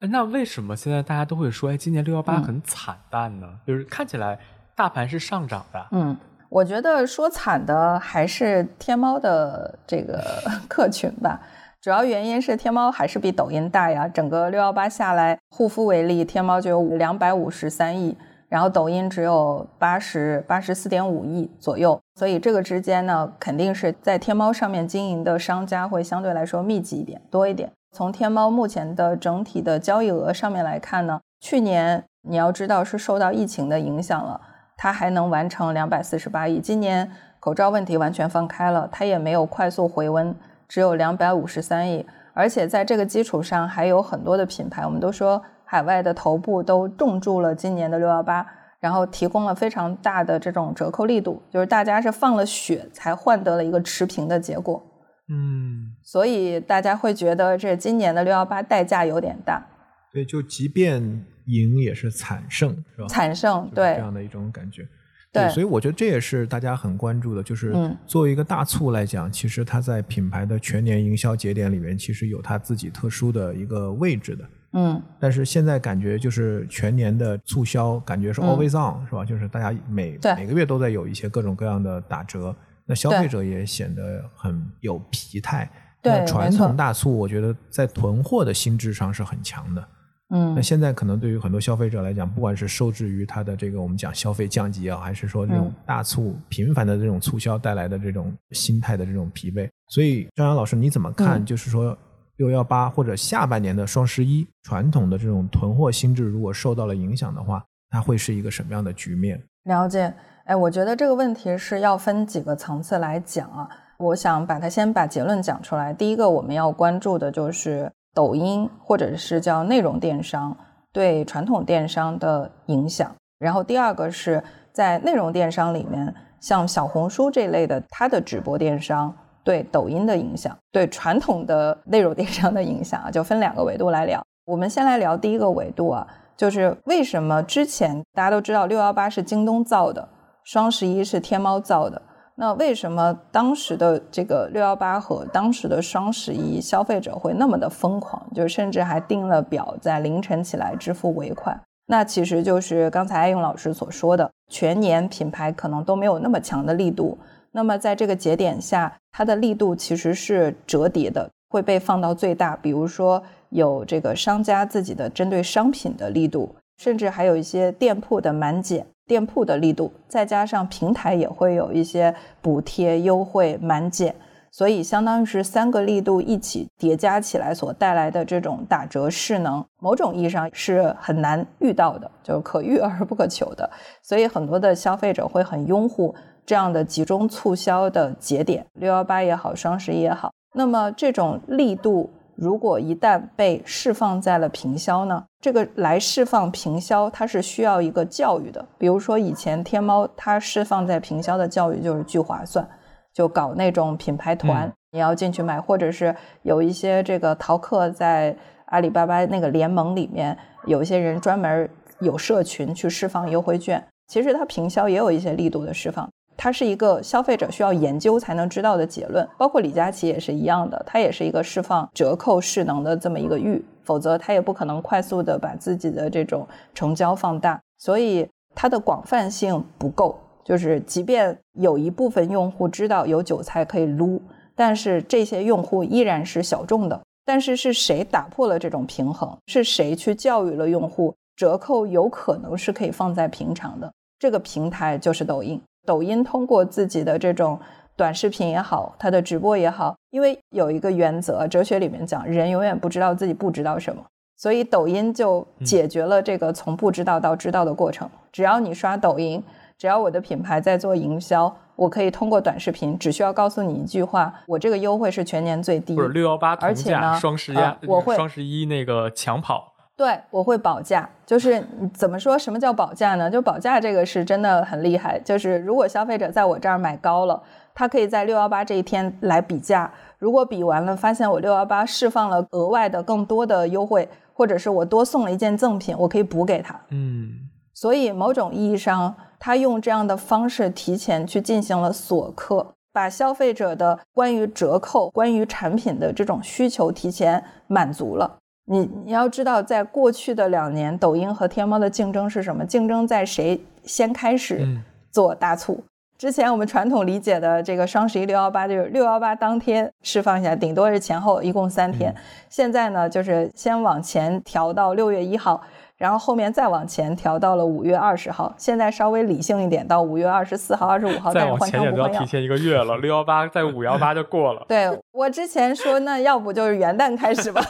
[0.00, 3.46] 哎，那为什么现在大家都会说，哎，今年六幺八很惨淡呢？
[3.64, 4.36] 就是看起来
[4.74, 5.86] 大盘是上涨的。
[5.92, 6.16] 嗯，
[6.48, 10.20] 我觉得说惨的还是天猫的这个
[10.68, 11.40] 客群吧，
[11.80, 14.08] 主要原因是天猫还是比抖音大呀。
[14.08, 18.16] 整个六幺八下来，护肤为例，天猫就有两百五十三亿，
[18.52, 27.72] 然后抖音只有八十八十四点五亿左右，所以这个之间呢，肯定是在天猫上面经营的商家会相对来说密集一点，多一点。
[27.96, 34.38] 从天猫目前的整体的交易额上面来看呢，去年你要知道是受到疫情的影响了。
[34.76, 36.60] 它还能完成两百四十八亿。
[36.60, 40.34] 今年口罩问题完全放开了，它也没有快速回温，
[40.68, 42.04] 只有两百五十三亿。
[42.34, 45.40] 而且在这个基础上，还有很多的品牌，我们都说
[45.72, 48.46] 海外的头部都重注了今年的六幺八，
[48.78, 54.82] 然后提供了非常大的这种折扣力度，就是大家是放了血才换得了一个持平的结果。
[55.30, 59.66] 嗯，所以大家会觉得这今年的六幺八代价有点大。
[60.12, 61.24] 对，就即便。
[61.46, 63.08] 赢也是惨胜，是吧？
[63.08, 64.86] 惨胜，对这样的一种感觉。
[65.32, 67.74] 对，所以我觉得这也是大家很关注的，就是
[68.06, 74.44] 作为一个大促来讲，其实它在品牌的全年营销节点里面，其实有它自己特殊的一个位置的。
[74.72, 75.02] 嗯。
[75.20, 79.24] 但是现在感觉就是全年的促销，感觉是 always on，是吧？
[79.24, 82.54] 就是大家每每个月都在有一些各种各样的打折，
[82.86, 85.70] 那消费者也显得很有疲态。
[86.02, 89.88] 对，传统大促，我觉得在囤货的心智上是很强的。
[90.34, 101.44] 嗯，那现在可能对于很多消费者来讲，不管是受制于它的这个我们讲消费降级啊，还是说这种大促频繁的这种促销带来的这种心态的这种疲惫，所以张扬老师你怎么看？
[101.44, 101.96] 就是说
[102.42, 109.40] 六幺八或者下半年的双十一，传统的这种囤货心智如果受到了影响的话，它会是一个什么样的局面？
[109.62, 110.12] 了解，
[110.46, 113.68] 哎，我觉得这个问题是要分几个层次来讲啊。
[113.98, 115.94] 我想把它先把结论讲出来。
[115.94, 117.92] 第一个我们要关注的就是。
[118.14, 120.54] 抖音或者是叫内容电商
[120.92, 134.22] 对传统电商的影响，然后第二个是在内容电商里面，像小红书这类的，它的直播电商对抖音的影响，对传统的内容电商的影响啊，就分两个维度来聊。
[134.44, 140.08] 我们先来聊第一个维度啊，就是为什么之前大家都知道六幺八是京东造的，
[140.44, 142.02] 双十一是天猫造的。
[142.34, 151.60] 那为什么当时的这个六幺八和当时的双十一消费者会那么的疯狂，就甚至还订了表，在凌晨起来支付尾款？
[151.86, 157.18] 那其实就是刚才爱用老师所说的，全年品牌可能都没有那么强的力度。
[157.52, 162.56] 那么在这个节点下，它的力度其实是折叠的，会被放到最大。
[162.56, 168.86] 比如说有这个商家自己的针对商品的力度，甚至还有一些店铺的满减。
[169.04, 174.14] 店铺的力度，再加上平台也会有一些补贴、优惠、满减，
[174.50, 183.68] 所以相当于是三个力度一起叠加起来所带来的这种打折势能，某种意义上是很难遇到的，就是可遇而不可求的。
[184.02, 186.14] 所以很多的消费者会很拥护
[186.44, 190.32] 这样的集中促销的节点，六幺八也好，双十一也好。
[190.54, 192.10] 那么这种力度。
[192.34, 195.22] 如果一旦被释放在了平销呢？
[195.40, 198.64] 这个来释放平销，它是需要一个教育的。
[198.78, 202.66] 比如说以前天猫它释放在平销的教育就是聚划算，
[203.12, 208.34] 就搞那种品牌团，你要进去买，或者是有一些这个淘客在
[208.64, 211.68] 阿里巴巴那个联盟里面，有一些人专门
[212.00, 213.86] 有社群去释放优惠券。
[214.08, 216.08] 其实它平销也有一些力度的释放。
[216.36, 230.18] 它是一个消费者需要研究才能知道的结论，包括李佳琦也是一样的，它也是一个释放折扣势能的这么一个域，否则它也不可能快速的把自己的这种成交放大，所以它的广泛性不够。
[230.44, 234.20] 就是即便有一部分用户知道有韭菜可以撸，
[234.56, 237.00] 但是这些用户依然是小众的。
[237.24, 239.38] 但是是谁打破了这种平衡？
[239.46, 241.14] 是谁去教育了用户？
[241.36, 245.60] 折扣有可能是可以放在平常的，这个平台就是抖音。
[245.84, 247.58] 抖音通过自己的这种
[247.96, 254.02] 短视频也好，它的直播也好，因为有一个原则，哲学里面讲，人永远不知道自己不知道什么，
[254.36, 258.08] 所以抖音就解决了这个从不知道到知道的过程。
[258.30, 259.42] 只要你刷抖音，
[259.76, 267.56] 只要我的品牌在做营销，我可以通过短视频，只需要告诉你一句话：我这个优惠是全年最低，不是六幺八而且呢，双十一
[267.86, 269.71] 我会双十一那个抢跑。
[269.96, 271.62] 对，我会保价，就是
[271.92, 272.38] 怎么说？
[272.38, 273.30] 什么叫保价呢？
[273.30, 275.18] 就保价这个是真的很厉害。
[275.20, 277.40] 就是如果消费者在我这儿买高了，
[277.74, 279.92] 他可以在六幺八这一天来比价。
[280.18, 286.80] 如果比完了，发现我六幺八释放了额外的更多的优惠，或者是我多送了一件赠品，我可以补给他。
[286.90, 287.30] 嗯，
[287.74, 298.38] 所以某种意义上，他用这样的方式提前去进行了锁客，把消费者的关于折扣、关于产品的这种需求提前满足了。
[298.72, 302.64] 你你要知道，在过去的两年，抖音和天猫的竞争是什么？
[302.64, 304.66] 竞争在谁先开始
[305.10, 305.84] 做大促，
[306.16, 312.14] 之前我们传统理解的这个双十一六幺八，就是六幺八当天释放一下，顶多是前后一共三天。
[312.48, 315.60] 现在呢，就是先往前调到六月一号，
[316.02, 318.52] 然后后面再往前调到了五月二十号。
[318.58, 322.96] 现在稍微理性一点，到五月二十四号、二十五号再往前也都要提前一个月了。
[322.96, 324.64] 六幺八在五幺八就过了。
[324.66, 327.62] 对我之前说，那要不就是元旦开始吧，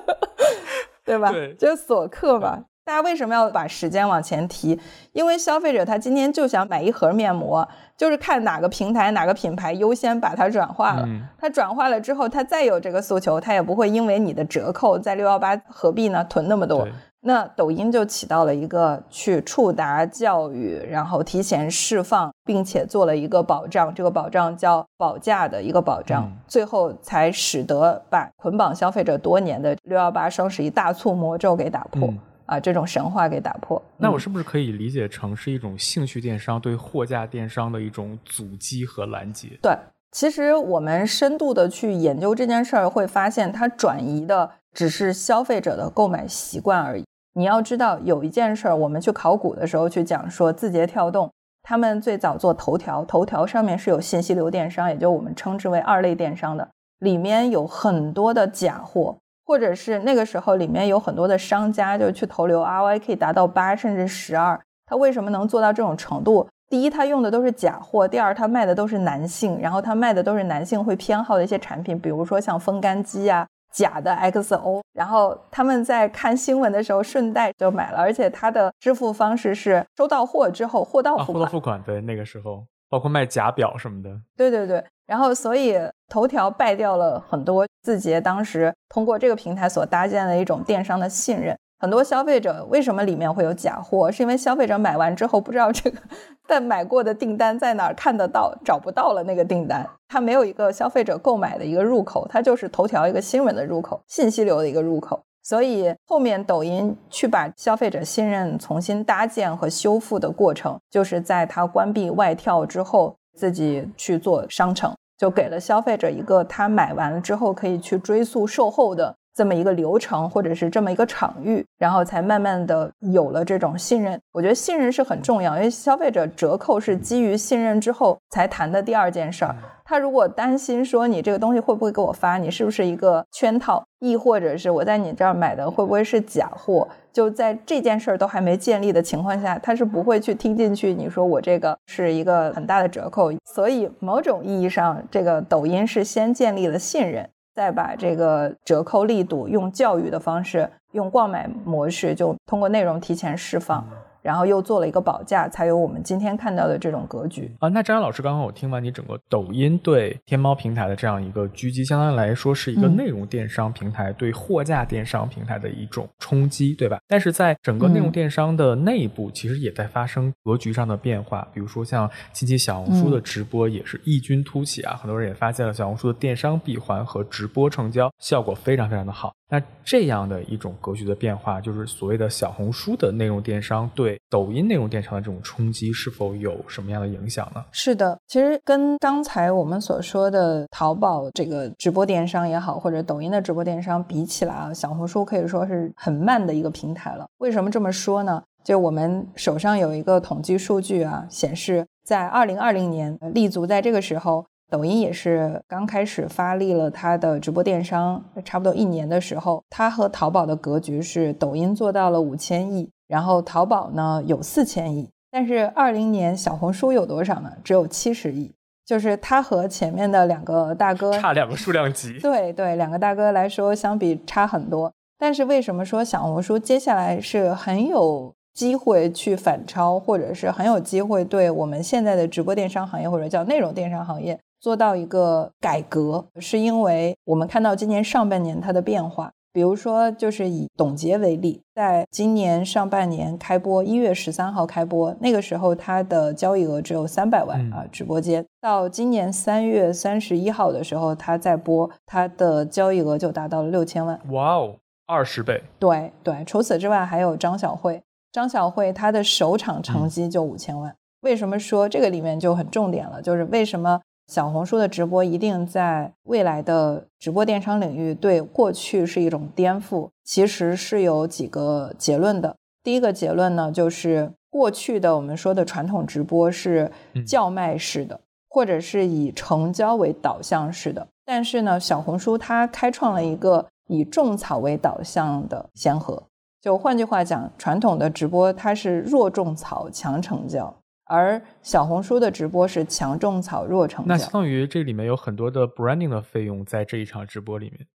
[1.02, 1.32] 对吧？
[1.32, 2.64] 对，就锁客嘛。
[2.84, 4.78] 大家为什么要把时间往前提？
[5.12, 11.08] 因为消费者他今天就想买一盒面膜，就是看哪个平台、哪个品牌优先把它转化了。
[11.36, 16.86] 它转化了之后，他再有这个诉求，他也不会因为你的折扣在六幺八何必呢囤那么多？
[17.26, 32.08] 那抖音就起到了一个去触达教育，然后提前释放，并且做了一个保障，这个保障叫保价的一个保障，最后才使得把捆绑消费者多年的六幺八双十一大促魔咒给打破。
[32.46, 39.58] 啊，这种神话给打破，那我是不是可以理解成是一种兴趣电商对货架电商的一种阻击和拦截？
[39.60, 39.76] 对，
[40.12, 47.04] 其实我们深度的去研究这件事儿，会发现它转移的只是消费者的购买习惯而已。
[47.38, 51.30] 你要知道，有一件事儿，我们去考古的时候去讲说，字节跳动
[51.62, 56.66] 他们最早做头条，头条上面是有信息流电商，也就我们称之为二类电商的，
[57.00, 59.18] 里面有很多的假货。
[59.44, 64.58] 或者是那个时候里面有很多的商家就去投流，ROI 可以达到八甚至十二。
[64.86, 66.48] 他为什么能做到这种程度？
[66.70, 73.46] 第一，他用的都是假货；第二，他卖的都是男性，然后他卖的都是男性会偏好的一些产品，比如说像风干机啊、
[73.76, 74.80] 假的 XO。
[74.94, 81.34] 然后他们在看新闻的时候顺带就买了，而且他的支付方式是收到货之后货到付款。
[81.34, 84.10] 货到付款，对，那个时候包括卖假表什么的。
[84.36, 84.82] 对对对。
[85.06, 91.56] 然后，所以头条败掉了很多字节当时通过这个平台所搭建的一种电商的信任。
[91.78, 94.10] 很多消费者为什么里面会有假货？
[94.10, 95.98] 是因为消费者买完之后不知道这个
[96.46, 105.22] 但买过的订单在哪儿看得到，找不到了那个订单，它没有一个消费者购买的一个入口，它就是头条一个新闻的入口，信息流的一个入口。
[105.42, 113.16] 所以后面抖音去把消费者信任重新搭建和修复的过程，就是在它关闭外跳之后。
[113.36, 124.18] 自己去做商城，就给了消费者一个他买完了之后可以去追溯售后的这么一个流程，或者是这么一个场域，然后才慢慢的有了这种信任。
[124.32, 129.54] 我觉得信任是很重要，因为消费者折扣是基于信任之后才谈的第二件事儿。
[129.84, 136.88] 他如果担心说你这个东西会不会给我发，你是不是一个圈套，亦或者是我在你这儿买的会不会是假货？
[137.12, 140.92] 就在这件事儿都还没建立的情况下，他是不会去听进去。
[140.92, 153.82] 你说我这个是一个很大的折扣，所以某种意义上，这个抖音是先建立了信任，再把这个折扣力度用教育的方式，用逛买模式，就通过内容提前释放。
[154.26, 157.68] 然后又做了一个保价，才有我们今天看到的这种格局啊。
[157.68, 166.98] 那张阳老师，刚刚我听完你整个抖音对天猫平台的这样一个狙击，相当于来说是一个内容电商平台对货架电商平台的一种冲击，对吧？
[167.06, 171.46] 但是在整个内容电商的内部，其实也在发生格局上的变化。
[171.54, 179.32] 比如说像近期小红书的直播也是异军突起啊，很多人也发现了小红书的电商闭环和直播成交效果非常非常的好。
[179.48, 187.64] 那这样的一种格局的变化，就是所谓的小红书的内容电商对抖音内容电商的这种冲击，是否有什么样的影响呢？
[187.70, 197.24] 是的，其实跟刚才我们所说的淘宝这个直播电商也好，或者抖音的直播电商比起来啊，小红书可以说是很慢的一个平台了。
[197.38, 198.42] 为什么这么说呢？
[198.64, 204.44] 就我们手上有一个统计数据啊，显示在二零二零年立足在这个时候。
[204.68, 217.52] 抖音也是刚开始发力了它的直播电商，差不多一年的时候，它和淘宝的格局是抖音做到了五千亿，然后淘宝呢有四千亿，但是二零年小红书有多少呢？
[217.62, 218.52] 只有七十亿，
[218.84, 222.18] 就是它和前面的两个大哥差两个数量级。
[222.18, 224.92] 对对，两个大哥来说相比差很多。
[225.16, 234.38] 但是为什么说小红书接下来是很有机会去反超，或者是很有机会对我们现在的直播电商行业或者叫内容电商行业？
[234.60, 239.32] 做到一个改革，是因为我们看到今年上半年它的变化。
[239.52, 248.44] 比如说，就是以董洁为例，在今年上半年开播，一月十三号开播，那个时候它的交易额只有三百万啊，直播间。
[248.60, 254.20] 到今年三月三十一号的时候，它在播，它的交易额就达到了六千万。
[254.28, 254.74] 哇哦，
[255.06, 255.62] 二十倍！
[255.78, 260.94] 对对，除此之外还有张小慧，张小慧她的首场成绩就五千万。
[261.22, 263.22] 为什么说这个里面就很重点了？
[263.22, 264.02] 就是为什么？
[264.26, 272.56] 小红书的直播一定在未来的直播电商领域对过去是一种颠覆，其实是有几个结论的。
[272.82, 276.90] 第一个结论呢，就是过去的我们说的传统直播是
[277.24, 281.06] 叫卖式的，或者是以成交为导向式的。
[281.24, 286.24] 但是呢，小红书它开创了一个以种草为导向的先河。
[286.60, 290.74] 就换句话讲，传统的直播它是弱种草强成交，
[291.06, 294.08] 而小红书的直播是强种草弱成交。
[294.08, 297.86] 那相当于这里面有很多的 branding 的费用在这一场直播里面。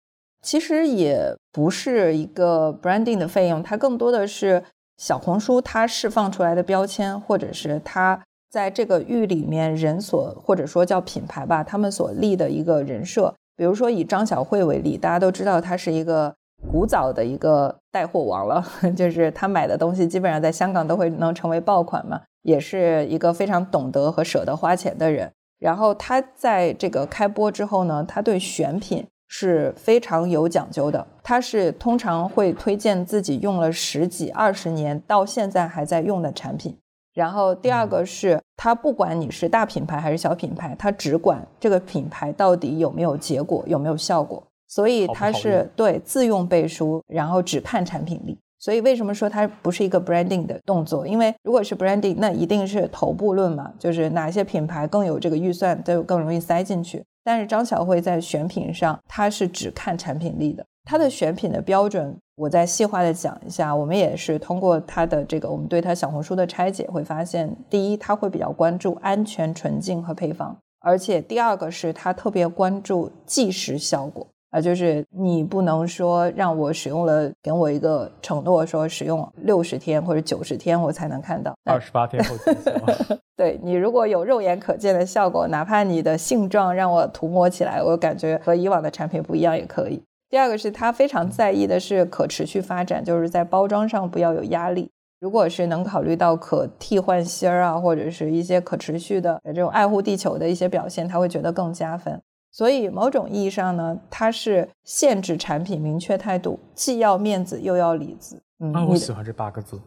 [0.42, 4.64] 其实也不是一个 branding 的费用，它更多的是
[4.98, 13.34] 小红书它释放出来的标签，或者是它在这个域里面人所或者说叫品牌吧，他们所立的一个人设。
[13.56, 16.34] 比如说以张小慧为例，大家都知道她是一个
[16.72, 18.66] 古早的一个带货王了，
[18.98, 25.32] 就是她买的东西基本上在香港都会能成为爆款嘛，也是一个非常懂得和舍得花钱的人。
[25.60, 29.06] 然后他在这个开播之后呢，他对选品。
[29.34, 36.78] 是非常有讲究的，他是通常会推荐自己用了十几二十年到现在还在用的产品。
[37.14, 44.44] 然后第二个是他不管你是大品牌还是小品牌，他只管这个品牌到底有没有结果，有没有效果。
[44.68, 48.38] 所以他是对自用背书，然后只看产品力。
[48.62, 51.06] 所以为什么说它不是一个 branding 的动作？
[51.08, 57.04] 因为如果是 branding，那一定是头部论嘛，就是哪些品牌更有这个预算，就更容易塞进去。
[57.24, 60.64] 但是张小慧在选品上，她是只看产品力的。
[60.84, 63.76] 她的选品的标准，我再细化的讲一下。
[63.76, 74.28] 我们也是通过她的这个，我们对她小红书的拆解，会发现，第一，她会比较关注安全、纯净和配方，而且第二个是她特别关注即时效果。
[74.52, 82.72] 啊，就是你不能说让我使用了，给我一个承诺，说使用六十天或者九十天我才能看到，二十八天后见效。
[83.38, 90.04] 对你如果有肉眼可见的效果，哪怕你的性状让我涂抹起来，我感觉和以往的产品不一样也可以。
[90.30, 94.90] 第二个是他非常在意的是可持续发展，就是在包装上不要有压力。
[95.20, 102.22] 如果是能考虑到可替换芯儿啊，或者是一些可持续的这种爱护地球的一些表现，他会觉得更加分。
[102.52, 108.42] 所以，某种意义上呢，它是限制产品明确态度，既要面子又要里子。
[108.60, 109.82] 嗯，我喜欢这八个字，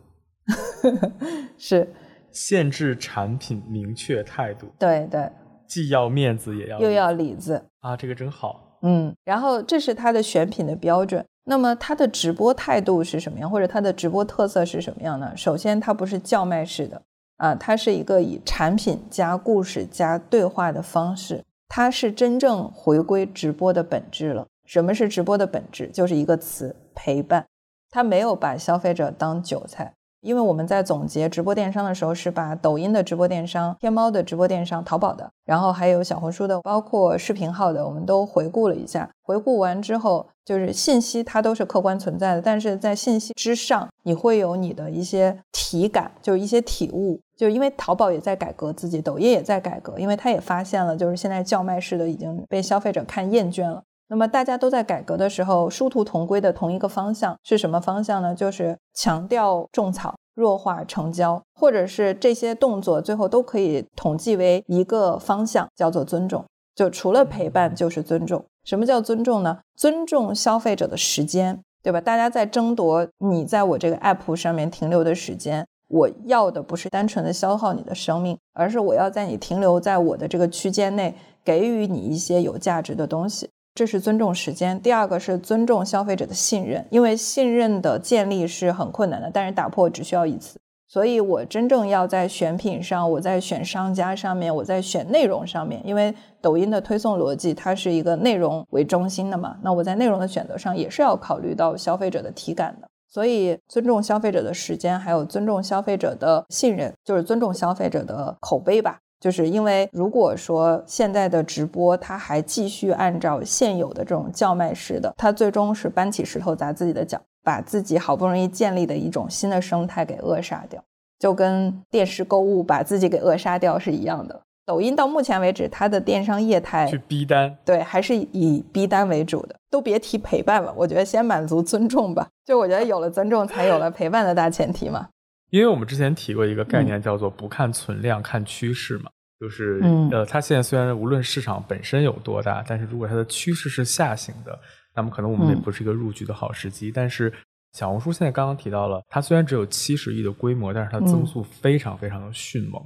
[1.58, 1.92] 是
[2.32, 4.66] 限制产品明确态度。
[4.78, 5.30] 对对，
[5.68, 8.78] 既要面子也要又要里子啊，这个真好。
[8.82, 11.24] 嗯，然后这是它的选品的标准。
[11.46, 15.36] 那么它的直播态度是什么样，或者它的直播特色是什么样呢？
[15.36, 17.02] 首先，它不是叫卖式的
[17.36, 21.44] 啊，它是一个以产品加故事加对话的方式。
[21.68, 24.46] 它是真正回归直播的本质了。
[24.64, 25.88] 什么是直播的本质？
[25.88, 27.44] 就是一个词：陪伴。
[27.90, 29.92] 它没有把消费者当韭菜。
[30.20, 39.10] 因为我们在总结直播电商的时候，是把抖音的直播电商、天猫的直播电商、淘宝的，然后还有小红书的，包括视频号的，我们都回顾了一下。
[39.22, 47.20] 回顾完之后，就是信息它都是客观存在的，但是在信息之上，你会有你的一些体感，就是一些体悟。
[47.36, 53.82] 就因为淘宝也在改革自己，抖音也在改革，因为它也发现了，就是现在叫卖式的已经被消费者看厌倦了。
[54.08, 58.34] 那么大家都在改革的时候，殊途同归的同一个方向是什么方向呢？
[58.34, 66.44] 就是强调种草、弱化成交，或者是这些动作最后都可以统计为一个方向，叫做尊重。
[66.74, 68.44] 就除了陪伴，就是尊重。
[68.64, 69.58] 什么叫尊重呢？
[69.74, 72.00] 尊重消费者的时间，对吧？
[72.00, 75.66] 大家在争夺你在我这个 app 上面停留的时间。
[75.94, 81.14] 我要的不是单纯的消耗你的生命，而是我要在你停留在我的这个区间内，
[81.44, 83.48] 给予你一些有价值的东西。
[83.76, 84.80] 这是尊重时间。
[84.80, 90.58] 第二个是尊重消费者的信任，因为信任的建立是很困难的，但是打破只需要一次。
[90.88, 102.88] 所以我真正要在选品上，我在选商家上面，我在选内容上面，因为抖音的推送逻辑它是一个内容为中心的嘛，那我在内容的选择上也是要考虑到消费者的体感的。
[103.14, 108.98] 所以尊重消费者的时间，还有尊重消费者的信任，就是尊重消费者的口碑吧。
[109.20, 120.82] 就是因为如果说现在的直播，它还继续按照现有的这种叫卖式的，它最终是搬起石头砸自己的脚，把自己好不容易建立的一种新的生态给扼杀掉，
[121.20, 124.42] 就跟电视购物把自己给扼杀掉是一样的。
[124.66, 130.72] 抖音到目前为止，它的电商业态去逼单，对，还是以逼单为主的，都别提陪伴了。
[130.76, 135.08] 我觉得先满足尊重吧，就我觉得有了尊重，才有了陪伴的大前提嘛。
[135.50, 139.10] 因为我们之前提过一个概念，叫做不看存量，看趋势嘛。
[139.38, 144.58] 就是，呃，它现在虽然无论市场本身有多大，但是如果它的趋势是下行的，
[144.94, 146.90] 那么可能我们也不是一个入局的好时机。
[146.90, 147.30] 但是
[147.72, 152.82] 小红书现在刚刚提到了，它虽然只有七十亿的规模，但是它增速非常非常的迅猛。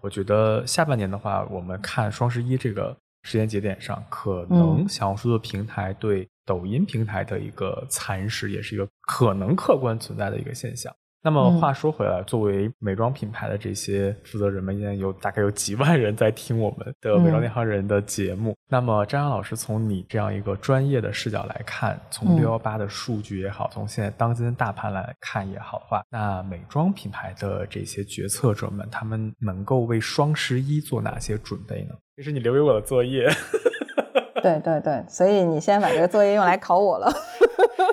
[0.00, 10.94] 我觉得下半年的话，我们看双十一这个时间节点上，可能小红书的平台对抖音平台的一个蚕食，也是一个可能客观存在的一个现象。
[11.22, 18.56] 那么话说回来，作为美妆品牌的这些负责人们，现在有大概有几万人在听我们的美妆内行人的节目。
[18.68, 31.94] 那么张扬老师，从你这样一个专业的视角来看，从六幺八的数据也好，从现在当今的大盘来看也好的话，那美妆品牌的这些决策者们，他们能够为双十一做哪些准备呢？
[32.16, 33.28] 这是你留给我的作业。
[34.42, 37.12] 对对对，所以你现在把这个作业用来考我了。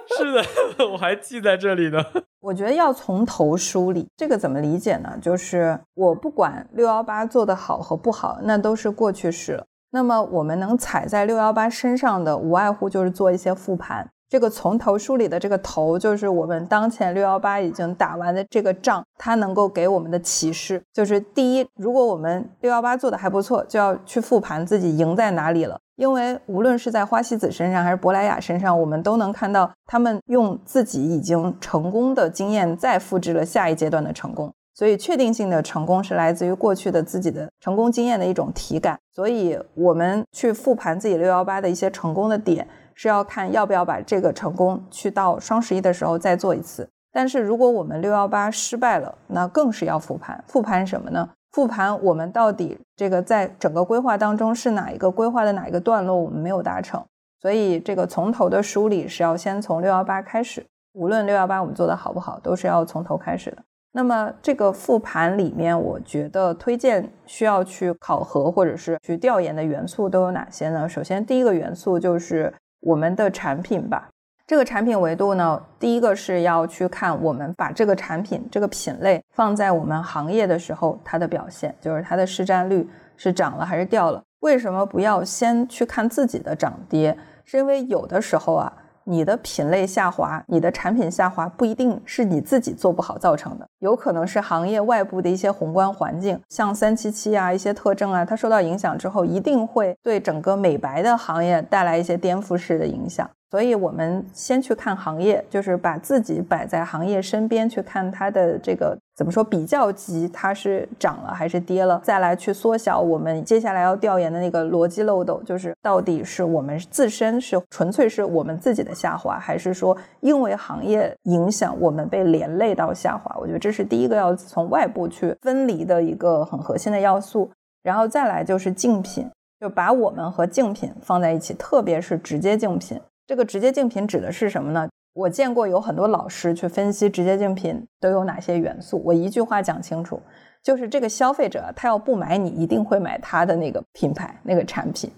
[0.18, 2.04] 是的， 我还记在这里呢。
[2.40, 5.18] 我觉得要从头梳理，这个怎么理解呢？
[5.22, 9.66] 就是我不管六幺八做的好和不好，那都是过去式了。
[9.92, 14.08] 那么我们能踩在六幺八身上的，无外乎就是做一些复盘。
[14.30, 25.80] 这个从头梳理的这个头，就是我们当前六幺八已经打完的这个仗，它能够给我们的启示，就是第一，如果我们六幺八做的还不错，就要去复盘自己赢在哪里了。
[25.98, 34.54] 因为无论是在花西子身上还是珀莱雅身上，我们都能看到他们用自己已经成功的经验再复制了下一阶段的成功。
[34.76, 38.96] 所以，确定性的成功是来自于过去的自己的成功经验的一种体感。
[39.12, 46.88] 所以，我们去复盘自己六幺八的一些成功的点，是要看要不要把这个成功去到双十一的时候再做一次。
[47.12, 50.44] 但是，如果我们六幺八失败了，那更是要复盘。
[50.46, 51.28] 复盘什么呢？
[51.58, 57.04] 复盘我们到底这个在整个规划当中是哪一个规划的哪一个段落我们没有达成，
[57.42, 60.64] 所以这个从头的梳理是要先从六幺八开始。
[60.94, 63.58] 无论六幺八我们做的好不好，都是要从头开始的。
[63.94, 70.88] 那么这个复盘里面，我觉得推荐需要去考核或者是去调研的元素都有哪些呢？
[70.88, 74.08] 首先第一个元素就是我们的产品吧。
[74.48, 84.24] 这个产品维度呢，第一个是要去看我们把这个产品这个品类放在我们行业的时候，它的表现就是它的市占率是涨了还是掉了。
[84.40, 87.18] 为什么不要先去看自己的涨跌？
[87.44, 88.72] 是因为有的时候啊。
[89.10, 103.26] 你的品类下滑，你的产品下滑，不一定是你自己做不好造成的，有可能是行业外部的一些宏观环境，像三七七啊一些特征啊，它受到影响之后，一定会对整个美白的行业带来一些颠覆式的影响。
[103.50, 123.34] 所以，我们先去看行业，就是把自己摆在行业身边去看它的这个怎么说比较级，它是涨了还是跌了，再来去缩小我们接下来要调研的那个逻辑漏斗，就是到底是我们自身是纯粹是我们自己的下滑，还是说因为行业影响我们被连累到下滑？
[123.40, 127.50] 我觉得这是第一个要从外部去分离的一个很核心的要素。
[127.82, 129.26] 然后再来就是竞品，
[129.62, 133.00] 就把我们和竞品放在一起，特别是直接竞品。
[133.28, 134.88] 这个直接竞品指的是什么呢？
[135.14, 139.02] 我见过有很多老师去分析直接竞品都有哪些元素。
[139.04, 140.22] 我一句话讲清楚，
[140.64, 145.12] 就是这个消费者他要不买你，一定会买他的那个品牌那个产品。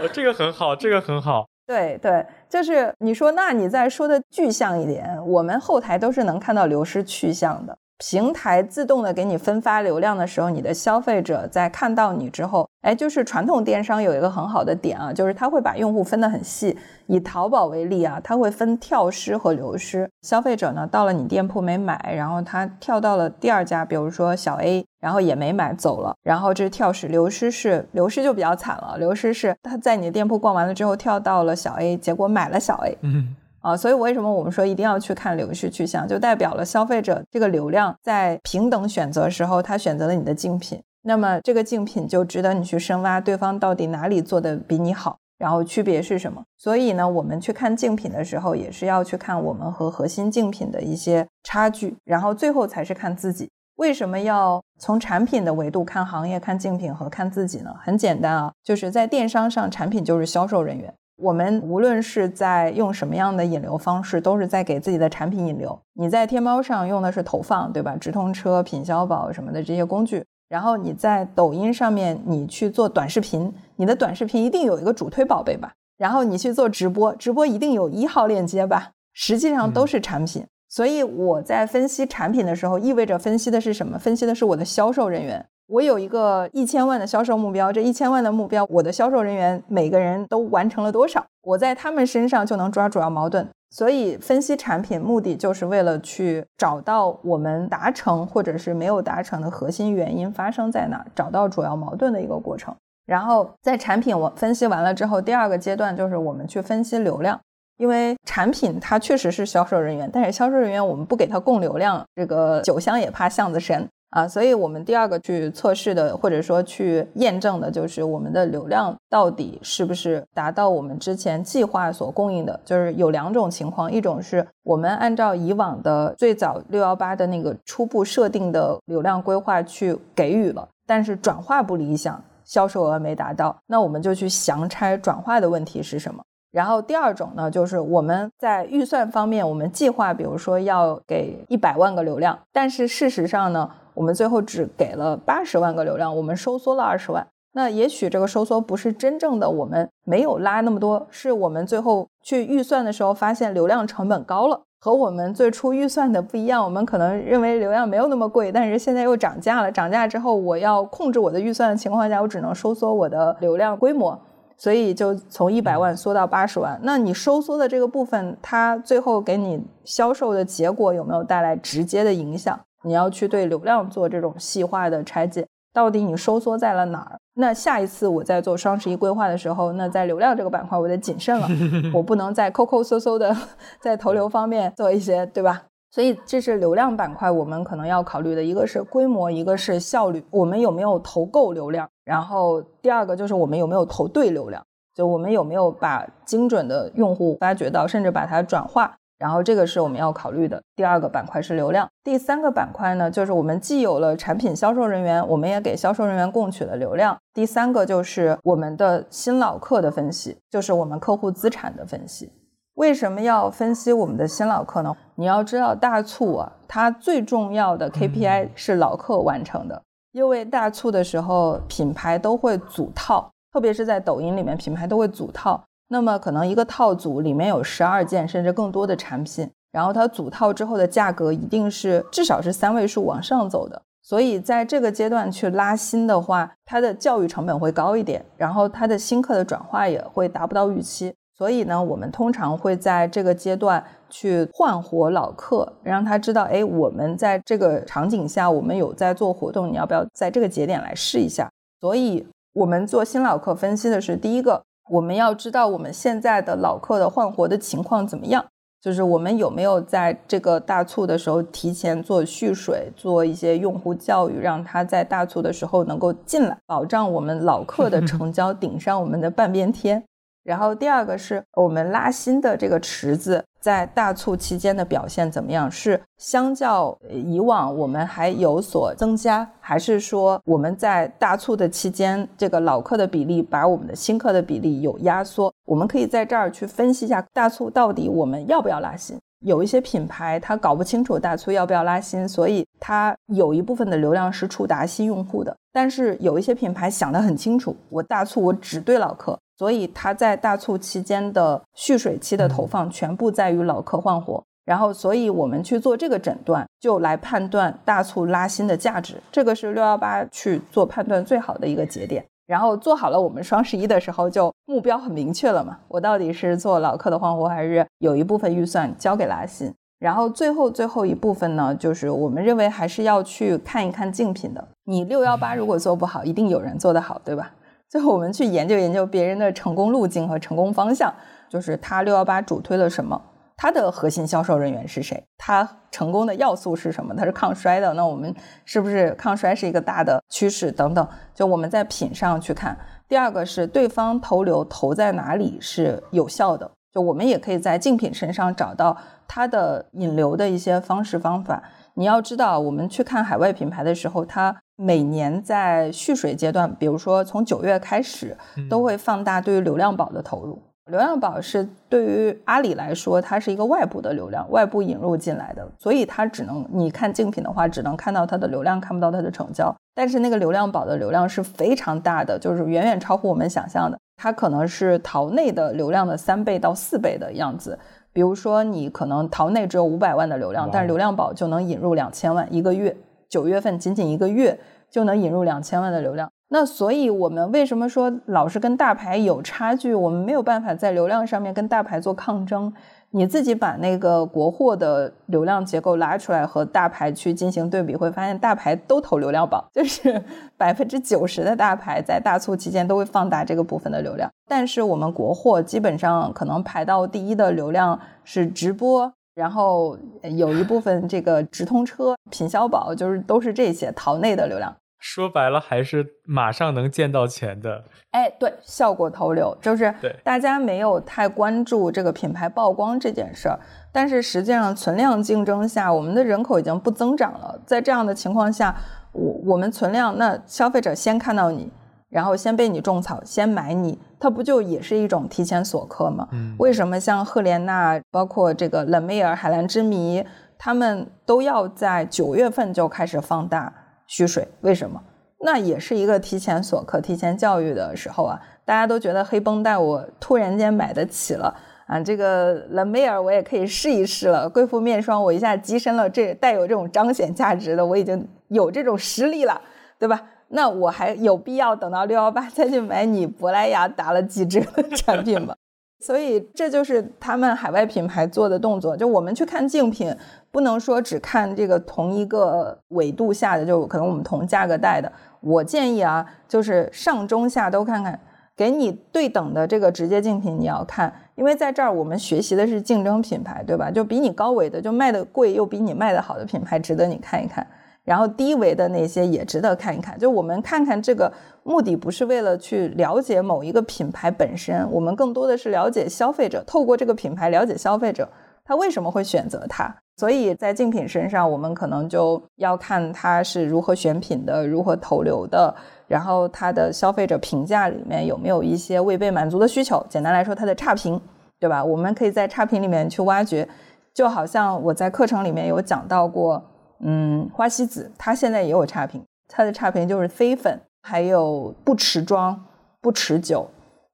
[0.00, 1.46] 我， 这个很好，这个很好。
[1.68, 7.78] 对对，就是你说，那你再说的具象一点，我们后台都是能看到流失去向的。
[8.00, 16.76] 平台自动的给你分发流量的时候，你的消费者在看到你之后，哎，就是传统电商有一个很好的点啊，就是他会把用户分得很细。
[17.06, 20.08] 以淘宝为例啊，他会分跳失和流失。
[20.22, 27.06] 消费者呢到了你店铺没买，然后他跳到了第二家，比如说小 A，然后也没买走了，然后这是跳失。
[27.08, 32.96] 流失是流失就比较惨了，流失是他在你的店铺逛完了之后跳到了小 A，结果买了小 A。
[33.02, 33.36] 嗯。
[33.60, 46.42] 啊，所以为什么我们说一定要去看流失去向，就代表了消费者这个流量在平等选择时候，他选择了你的竞品，那么这个竞品就值得你去深挖对方到底哪里做的比你好，然后区别是什么。
[46.56, 53.50] 所以呢，我们去看竞品的时候，也是要去看我们和核心竞品的一些差距，然后最后才是看自己。
[53.76, 57.74] 为什么要从产品的维度看行业、看竞品和看自己呢？
[57.82, 60.92] 很简单啊，就是在电商上，产品就是销售人员。
[61.20, 65.78] 我们无论是在用什么样的引流方式，都是在给自己的产品引流。
[65.94, 67.96] 你在天猫上用的是投放，对吧？
[67.96, 70.24] 直通车、品销宝什么的这些工具。
[70.48, 75.72] 然后你在抖音上面，你去做短视频，你的短视频一定有一个主推宝贝吧？
[75.96, 78.90] 然后你去做直播，直播一定有一号链接吧？
[79.12, 80.44] 实际上都是产品。
[80.68, 83.98] 所以我在分析产品的时候，意味着分析的是什么？
[83.98, 85.44] 分析的是我的销售人员。
[85.70, 91.24] 我有一个一千万的销售目标，这一千万的目标，我的销售人员每个人都完成了多少？
[91.42, 93.48] 我在他们身上就能抓主要矛盾。
[93.70, 102.74] 所以分析产品目的就是为了去找到我们达成或者是没有达成的核心原因发生在哪，找到主要矛盾的一个过程。
[103.06, 107.38] 然后在产品我分析完了之后，第二个阶段就是我们去分析流量。
[107.76, 113.88] 因为产品它确实是销售人员，但是销售人员我们不给他供流量，这个酒香也怕巷子深。
[114.10, 122.58] 啊，所以我们第二个去测试的，或者说去验证的，就是我们的流量到底是不是达到我们之前计划所供应的。
[122.64, 136.20] 就是有两种情况，一种是我们按照以往的最早六幺八的那个初步设定的流量规划去给予了，但是转化不理想，销售额没达到，那我们就去详拆转化的问题是什么。
[136.50, 143.70] 然后第二种呢，就是我们在预算方面，我们计划比如说要给一百万个流量，但是事实上呢。
[143.94, 147.26] 我们最后只给了八十万个流量，我们收缩了二十万。
[147.52, 156.62] 那也许这个收缩不是真正的我们没有拉那么多，是我们最后去预算的时候发现流量成本高了，和我们最初预算的不一样。
[156.62, 159.72] 我们可能认为流量没有那么贵，但是现在又涨价了。
[159.72, 164.16] 涨价之后，我要控制我的预算的情况下，我只能收缩我的流量规模，
[164.56, 166.78] 所以就从一百万缩到八十万。
[166.84, 172.60] 那你收缩的这个部分，它最后给你销售的结果有没有带来直接的影响？
[172.82, 177.18] 你要去对流量做这种细化的拆解，到底你收缩在了哪儿？
[177.34, 181.48] 那下一次我在做双十一规划的时候，那在流量这个板块我得谨慎了，
[181.94, 183.34] 我不能再抠抠搜搜的
[183.80, 185.62] 在投流方面做一些，对吧？
[185.92, 191.88] 所以这是流量板块我们可能要考虑的，一个是规模，一个是效率，我们有没有投够流量？
[192.04, 194.62] 然后第二个就是我们有没有投对流量，
[194.94, 198.96] 就我们有没有把精准的用户发掘到，甚至把它转化。
[199.20, 207.14] 然后这个是我们要考虑的第二个板块是流量，第三个板块呢，就是我们既有了产品销售人员，我们也给销售人员供取了流量。
[207.34, 212.32] 第三个就是我们的新老客的分析，就是我们客户资产的分析。
[212.74, 214.96] 为什么要分析我们的新老客呢？
[215.16, 225.62] 你要知道大促啊，它最重要的 KPI 是老客完成的，因为大促的时候品牌都会组套，特别是在抖音里面，品牌都会组套。
[225.92, 233.82] 那么可能一个套组里面有十二件甚至更多的产品，然后它组套之后的价格一定是至少是三位数往上走的。
[234.00, 241.12] 所以在这个阶段去拉新的话，它的教育成本会高一点，然后它的新客的转化也会达不到预期。
[241.36, 251.50] 所以呢，我们通常会在这个阶段去换活老客，让他知道，哎，我们在这个场景下我们有在做活动，你要不要在这个节点来试一下？
[251.80, 254.62] 所以我们做新老客分析的是第一个。
[254.90, 258.44] 我们要知道我们现在的老客的换活的情况怎么样，
[258.80, 270.02] 就是我们有没有在这个大促的时候提前做蓄水，做一些用户教育，让他在大促的时候能够进来，保障我们老客的 成交顶上我们的半边天。
[270.42, 273.44] 然后第二个是我们拉新的这个池子。
[273.60, 275.70] 在大促期间的表现怎么样？
[275.70, 285.52] 是相较以往我们还有所增加，还是说我们在大促的期间，这个老客的比例把我们的新客的比例有压缩？
[285.66, 289.18] 我们可以在这儿去分析一下大促到底我们要不要拉新。
[289.40, 295.56] 有一些品牌它搞不清楚大促要不要拉新，所以它有一部分的流量是触达新用户的。
[295.72, 299.38] 但是有一些品牌想得很清楚，我大促我只对老客。
[299.56, 312.24] 所以它在大促期间的蓄水期的投放全部在于老客换活，然后所以我们去做这个诊断，就来判断大促拉新的价值，这个是六幺八去做判断最好的一个节点。
[312.50, 319.72] 然后做好了，我们双十一的时候就目标很明确了嘛，我到底是做老客的换活，还是有一部分预算交给拉新？
[320.00, 324.66] 然后最后最后一部分呢，就是我们认为还是要去看一看竞品的。
[324.86, 327.52] 你六幺八如果做不好，一定有人做得好，对吧？
[327.88, 331.14] 最后，我们去研究研究别人的成功路径和成功方向，
[331.48, 333.22] 就是他六幺八主推了什么，
[333.62, 337.14] 他的核心销售人员是谁，他成功的要素是什么？
[337.14, 338.34] 他是抗衰的，那我们
[338.64, 341.06] 是不是抗衰是一个大的趋势等等？
[341.34, 342.74] 就我们在品上去看。
[343.06, 348.96] 第二个是对方投流投在哪里是有效的，就我们也可以在竞品身上找到
[349.28, 351.62] 它的引流的一些方式方法。
[351.92, 358.34] 你要知道，我们去看海外品牌的时候，它每年在蓄水阶段，比如说从九月开始，
[358.70, 360.62] 都会放大对于流量宝的投入。
[360.90, 369.74] 流量宝是对于阿里来说，它是一个外部的流量，外部引入进来的，所以它只能你看竞品的话，只能看到它的流量，看不到它的成交。
[369.94, 377.78] 但是那个流量宝的流量是非常大的，就是远远超乎我们想象的，它可能是淘内的流量的三倍到四倍的样子。
[378.12, 382.96] 比如说，你可能淘内只有五百万的流量，但是流量宝就能引入两千万一个月。
[383.28, 384.58] 九月份仅仅一个月
[384.90, 386.28] 就能引入两千万的流量。
[386.52, 389.94] 那所以，我们为什么说老是跟大牌有差距？
[389.94, 392.72] 我们没有办法在流量上面跟大牌做抗争。
[393.12, 400.20] 你自己把那个国货的流量结构拉出来和大牌去进行对比，会发现大牌都投流量宝，就是
[400.58, 404.28] 百分之九十的大牌在大促期间都会放大这个部分的流量。
[404.48, 409.96] 但是我们国货基本上可能排到第一的流量是直播，然后
[410.36, 414.74] 有一部分这个直通车、品销宝，就是都是这些淘内的流量。
[415.00, 417.82] 说白了，还是马上能见到钱的。
[418.10, 423.58] 哎，对，效果投流就是对大家没有太关注这个品牌曝光这件事儿，
[423.90, 427.58] 但是实际上存量竞争下，我们的人口已经不增长了。
[427.66, 428.76] 在这样的情况下，
[429.12, 431.72] 我我们存量，那消费者先看到你，
[432.10, 436.28] 然后先被你种草，先买你，它不就也是一种提前锁客吗？
[436.32, 440.22] 嗯为什么像赫莲娜，包括这个冷梅尔、海蓝之谜，
[440.58, 443.72] 他们都要在九月份就开始放大
[444.10, 444.46] 蓄水？
[444.62, 445.00] 为什么？
[445.42, 448.38] 那也是一个提前锁客、提前教育的时候啊！
[448.64, 451.54] 大家都觉得黑绷带我突然间买得起了
[451.86, 459.60] 啊，这个冷梅尔我也可以试一试了，贵妇面霜我一下跻身了这带有这种彰显价值的，我已经有这种实力了，
[459.96, 460.20] 对吧？
[460.48, 465.54] 那我还有必要等到六幺八再去买你珀莱雅打了几折的产品吗？
[466.02, 468.96] 所以这就是他们海外品牌做的动作。
[468.96, 470.10] 就我们去看竞品，
[470.52, 475.10] 不能说只看这个同一个纬度下的，就可能我们同价格带的。
[475.40, 478.18] 我建议啊，就是上中下都看看，
[478.56, 483.90] 给你对等的这个直接竞品你要看，因为在这儿我们学习的是竞争品牌，对吧？
[483.90, 487.66] 就比你高维的，就卖的贵又比你卖的好的品牌，值得你看一看。
[488.02, 490.18] 然后低维的那些也值得看一看。
[490.18, 491.32] 就我们看看这个
[491.62, 498.28] 目的不是为了去了解某一个品牌本身，我们更多的是了解消费者，透过这个品牌了解消费者
[498.64, 499.94] 他为什么会选择它。
[500.20, 505.74] 所以在竞品身上，我们可能就要看它是如何选品的，如何投流的，
[506.06, 510.04] 然后它的消费者评价里面有没有一些未被满足的需求。
[510.10, 511.18] 简单来说，它的差评，
[511.58, 511.82] 对吧？
[511.82, 513.66] 我们可以在差评里面去挖掘，
[514.12, 516.62] 就好像我在课程里面有讲到过。
[517.02, 522.62] 嗯，花西子它现在也有差评，它的差评就是飞粉，还有不持妆、
[523.00, 523.66] 不持久。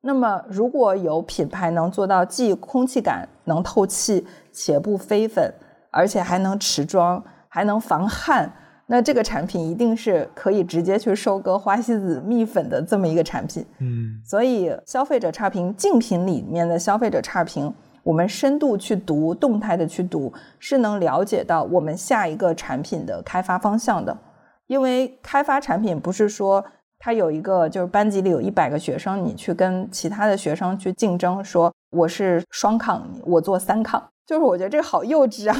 [0.03, 5.53] 那么如果有品牌能做到既空气感能透气且不飞粉，
[5.91, 8.53] 而且还能持妆，还能防汗，
[8.87, 13.65] 那这个产品一定是可以直接去收割花西子蜜粉的这么一个产品。
[13.79, 17.73] 嗯，所以消费者差评竞品里面的消费者差评。
[18.03, 24.17] 我们深度去读，动态的去读，是能了解到我们下一个产品的开发方向的。
[24.69, 26.65] 因为开发产品不是说
[27.01, 35.57] 它有一个，就是班级里有一百个学生，你去跟其他的学生去竞争，说我是双抗，我做三抗，就是我觉得这个好幼稚啊。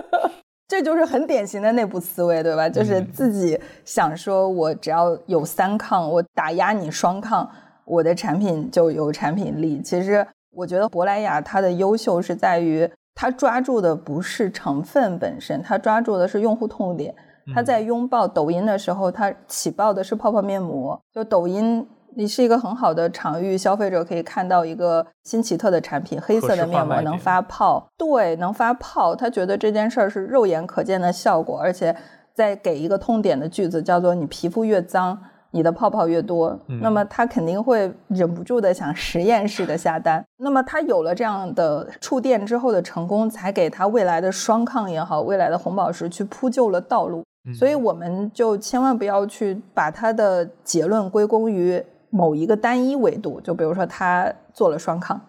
[0.68, 2.68] 这就是很典型的内部思维，对吧？
[2.68, 7.48] 就是自己想说，我只要有三抗，我打压你双抗，
[7.84, 9.82] 我的产品就有产品力。
[9.82, 10.26] 其实。
[10.58, 17.14] 我觉得珀莱雅它的优秀是在于，它抓住的不是成分本身，它抓住的是用户痛点。
[17.54, 20.98] 它在拥抱抖音的时候，它起爆的是泡泡面膜。
[21.12, 21.86] 就抖音，
[22.18, 29.14] 你是一个很好的场域，消费者可以看到一个新奇特的产品，黑色的面膜能发泡，对，能发泡。
[29.14, 31.94] 他觉得这件事儿是肉眼可见的效果，而且
[32.32, 35.18] 再给一个痛点的句子，叫做“你皮肤越脏”。
[35.52, 40.22] 你的泡泡越多，那么他肯定会忍不住的想实验室的下单。
[40.36, 47.24] 那么他有了这样的触电之后的成功，才给他未来的双抗也好，未来的红宝石去铺就了道路。
[47.54, 51.82] 所以我们就千万不要去把他的结论归功于
[52.16, 53.40] 某一个单一维度。
[53.40, 55.20] 就比如说他做了双抗，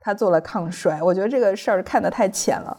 [0.00, 2.76] 他做了抗衰，我觉得这个事儿看得太浅了。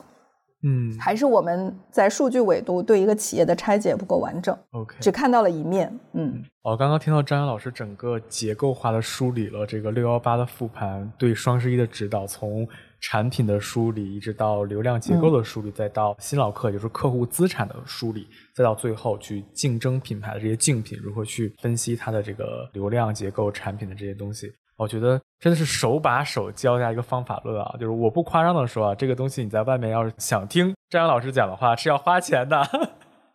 [0.67, 4.57] 嗯，还是我们在数据维度对一个企业的拆解不够完整。
[4.71, 5.99] OK，只看到了一面。
[6.13, 12.67] 嗯，哦，刚刚听到张扬老师整个结构化的梳理了这个六幺八的复盘对双十一的指导，从
[12.99, 24.51] 产品的梳理，一直到流量结构的梳理，再到新老客，也就是客户资产的梳理，再到最后去竞争品牌的这些竞品，如何去分析它的这个流量结构、产品的这些东西。
[24.77, 27.75] 我觉得真的是手把手教大家一个方法论啊！
[27.79, 32.61] 就是我不夸张的说啊，这个东西你在外面要是想听张扬老师讲的话，是要花钱的。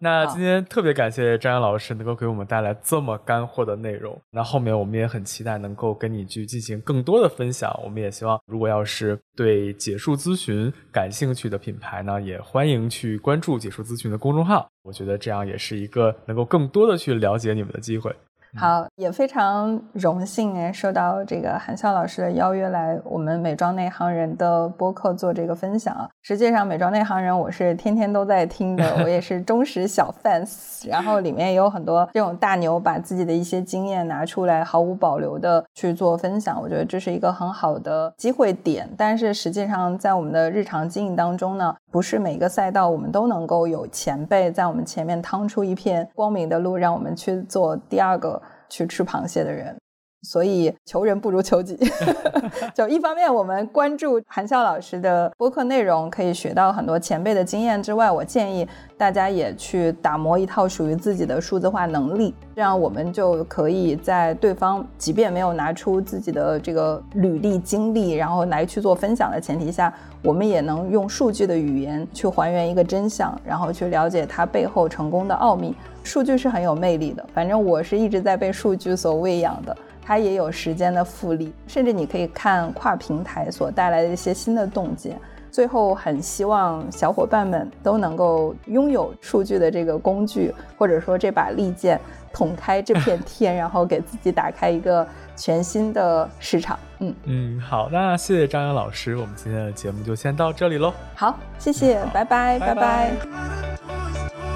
[0.02, 4.18] 那今天特别感谢张扬老师能够给我们带来这么干货的内容。
[4.30, 7.70] 那后面我们也很期待能够跟你去进行更多的分享。
[7.84, 14.66] 我们也希望，如果要是对解数咨询感兴趣的品牌呢，也欢迎去关注解数咨询的公众号。
[14.82, 18.10] 我觉得这样也是一个能够更多的去了解你们的机会。
[18.56, 26.10] 好，也非常荣幸哎，受到这个韩笑老师的邀约来我们美妆内行人的播客做这个分享。
[26.22, 30.88] 实际上，美妆内行人我是天天都在听的，我也是忠实小 fans。
[30.88, 36.60] 然后里面也有很多这种大牛把自己的一些经验拿出来，毫无保留的去做分享。
[36.60, 38.88] 我觉得这是一个很好的机会点。
[38.96, 48.39] 但是实际上，在我们的日常经营当中呢，不是每个赛道我们都能够有前辈在我们前面趟出一片光明的路，让我们去做第二个。
[48.70, 49.76] 去吃螃蟹的人。
[50.22, 51.78] 所以求人不如求己。
[52.74, 58.66] 就一方面，我们关注韩笑老师的播客内容，可以学到很多前辈的经验之外，我建议
[58.96, 69.92] 大家也去打磨一套属于自己的数字化能力，这样我们就可以在对方即便没有拿出自己的这个履历经历，然后来去做分享的前提下，
[70.22, 75.74] 我们也能用数据的语言去还原一个真相，然后去了解它背后成功的奥秘。
[76.02, 79.76] 数据是很有魅力的，反正我是一直在被数据所喂养的。
[80.10, 85.16] 它也有时间的复利，甚至你可以看跨平台所带来的一些新的洞见。
[85.52, 92.00] 最后，很希望小伙伴们都能够拥有数据的这个工具，或者说这把利剑，
[92.32, 95.06] 捅开这片 天，然后给自己打开一个
[95.36, 96.76] 全新的市场。
[96.98, 100.92] 嗯嗯，好，那谢谢张扬老师，我们今天的节目就先到这里喽。
[101.14, 104.49] 好，谢谢，拜拜，拜拜。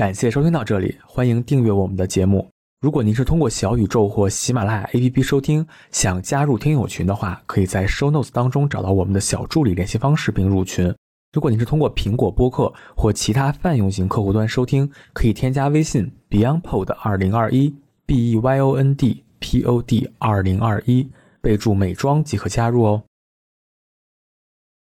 [0.00, 2.48] 感谢收听到这里，欢迎订阅我们的节目。
[2.80, 10.90] 如果您是通过小宇宙或喜马拉雅 APP 收听，想加入听友群的话，可以在 Show Notes 当中找到我们的小助理联系方式并入群。
[11.34, 17.74] 如果您是通过苹果播客或其他泛用型客户端收听，可以添加微信 BeyondPod 二零二一
[18.06, 21.06] B E Y O N D P O D 二零二一，
[21.42, 23.02] 备注美妆即可加入哦。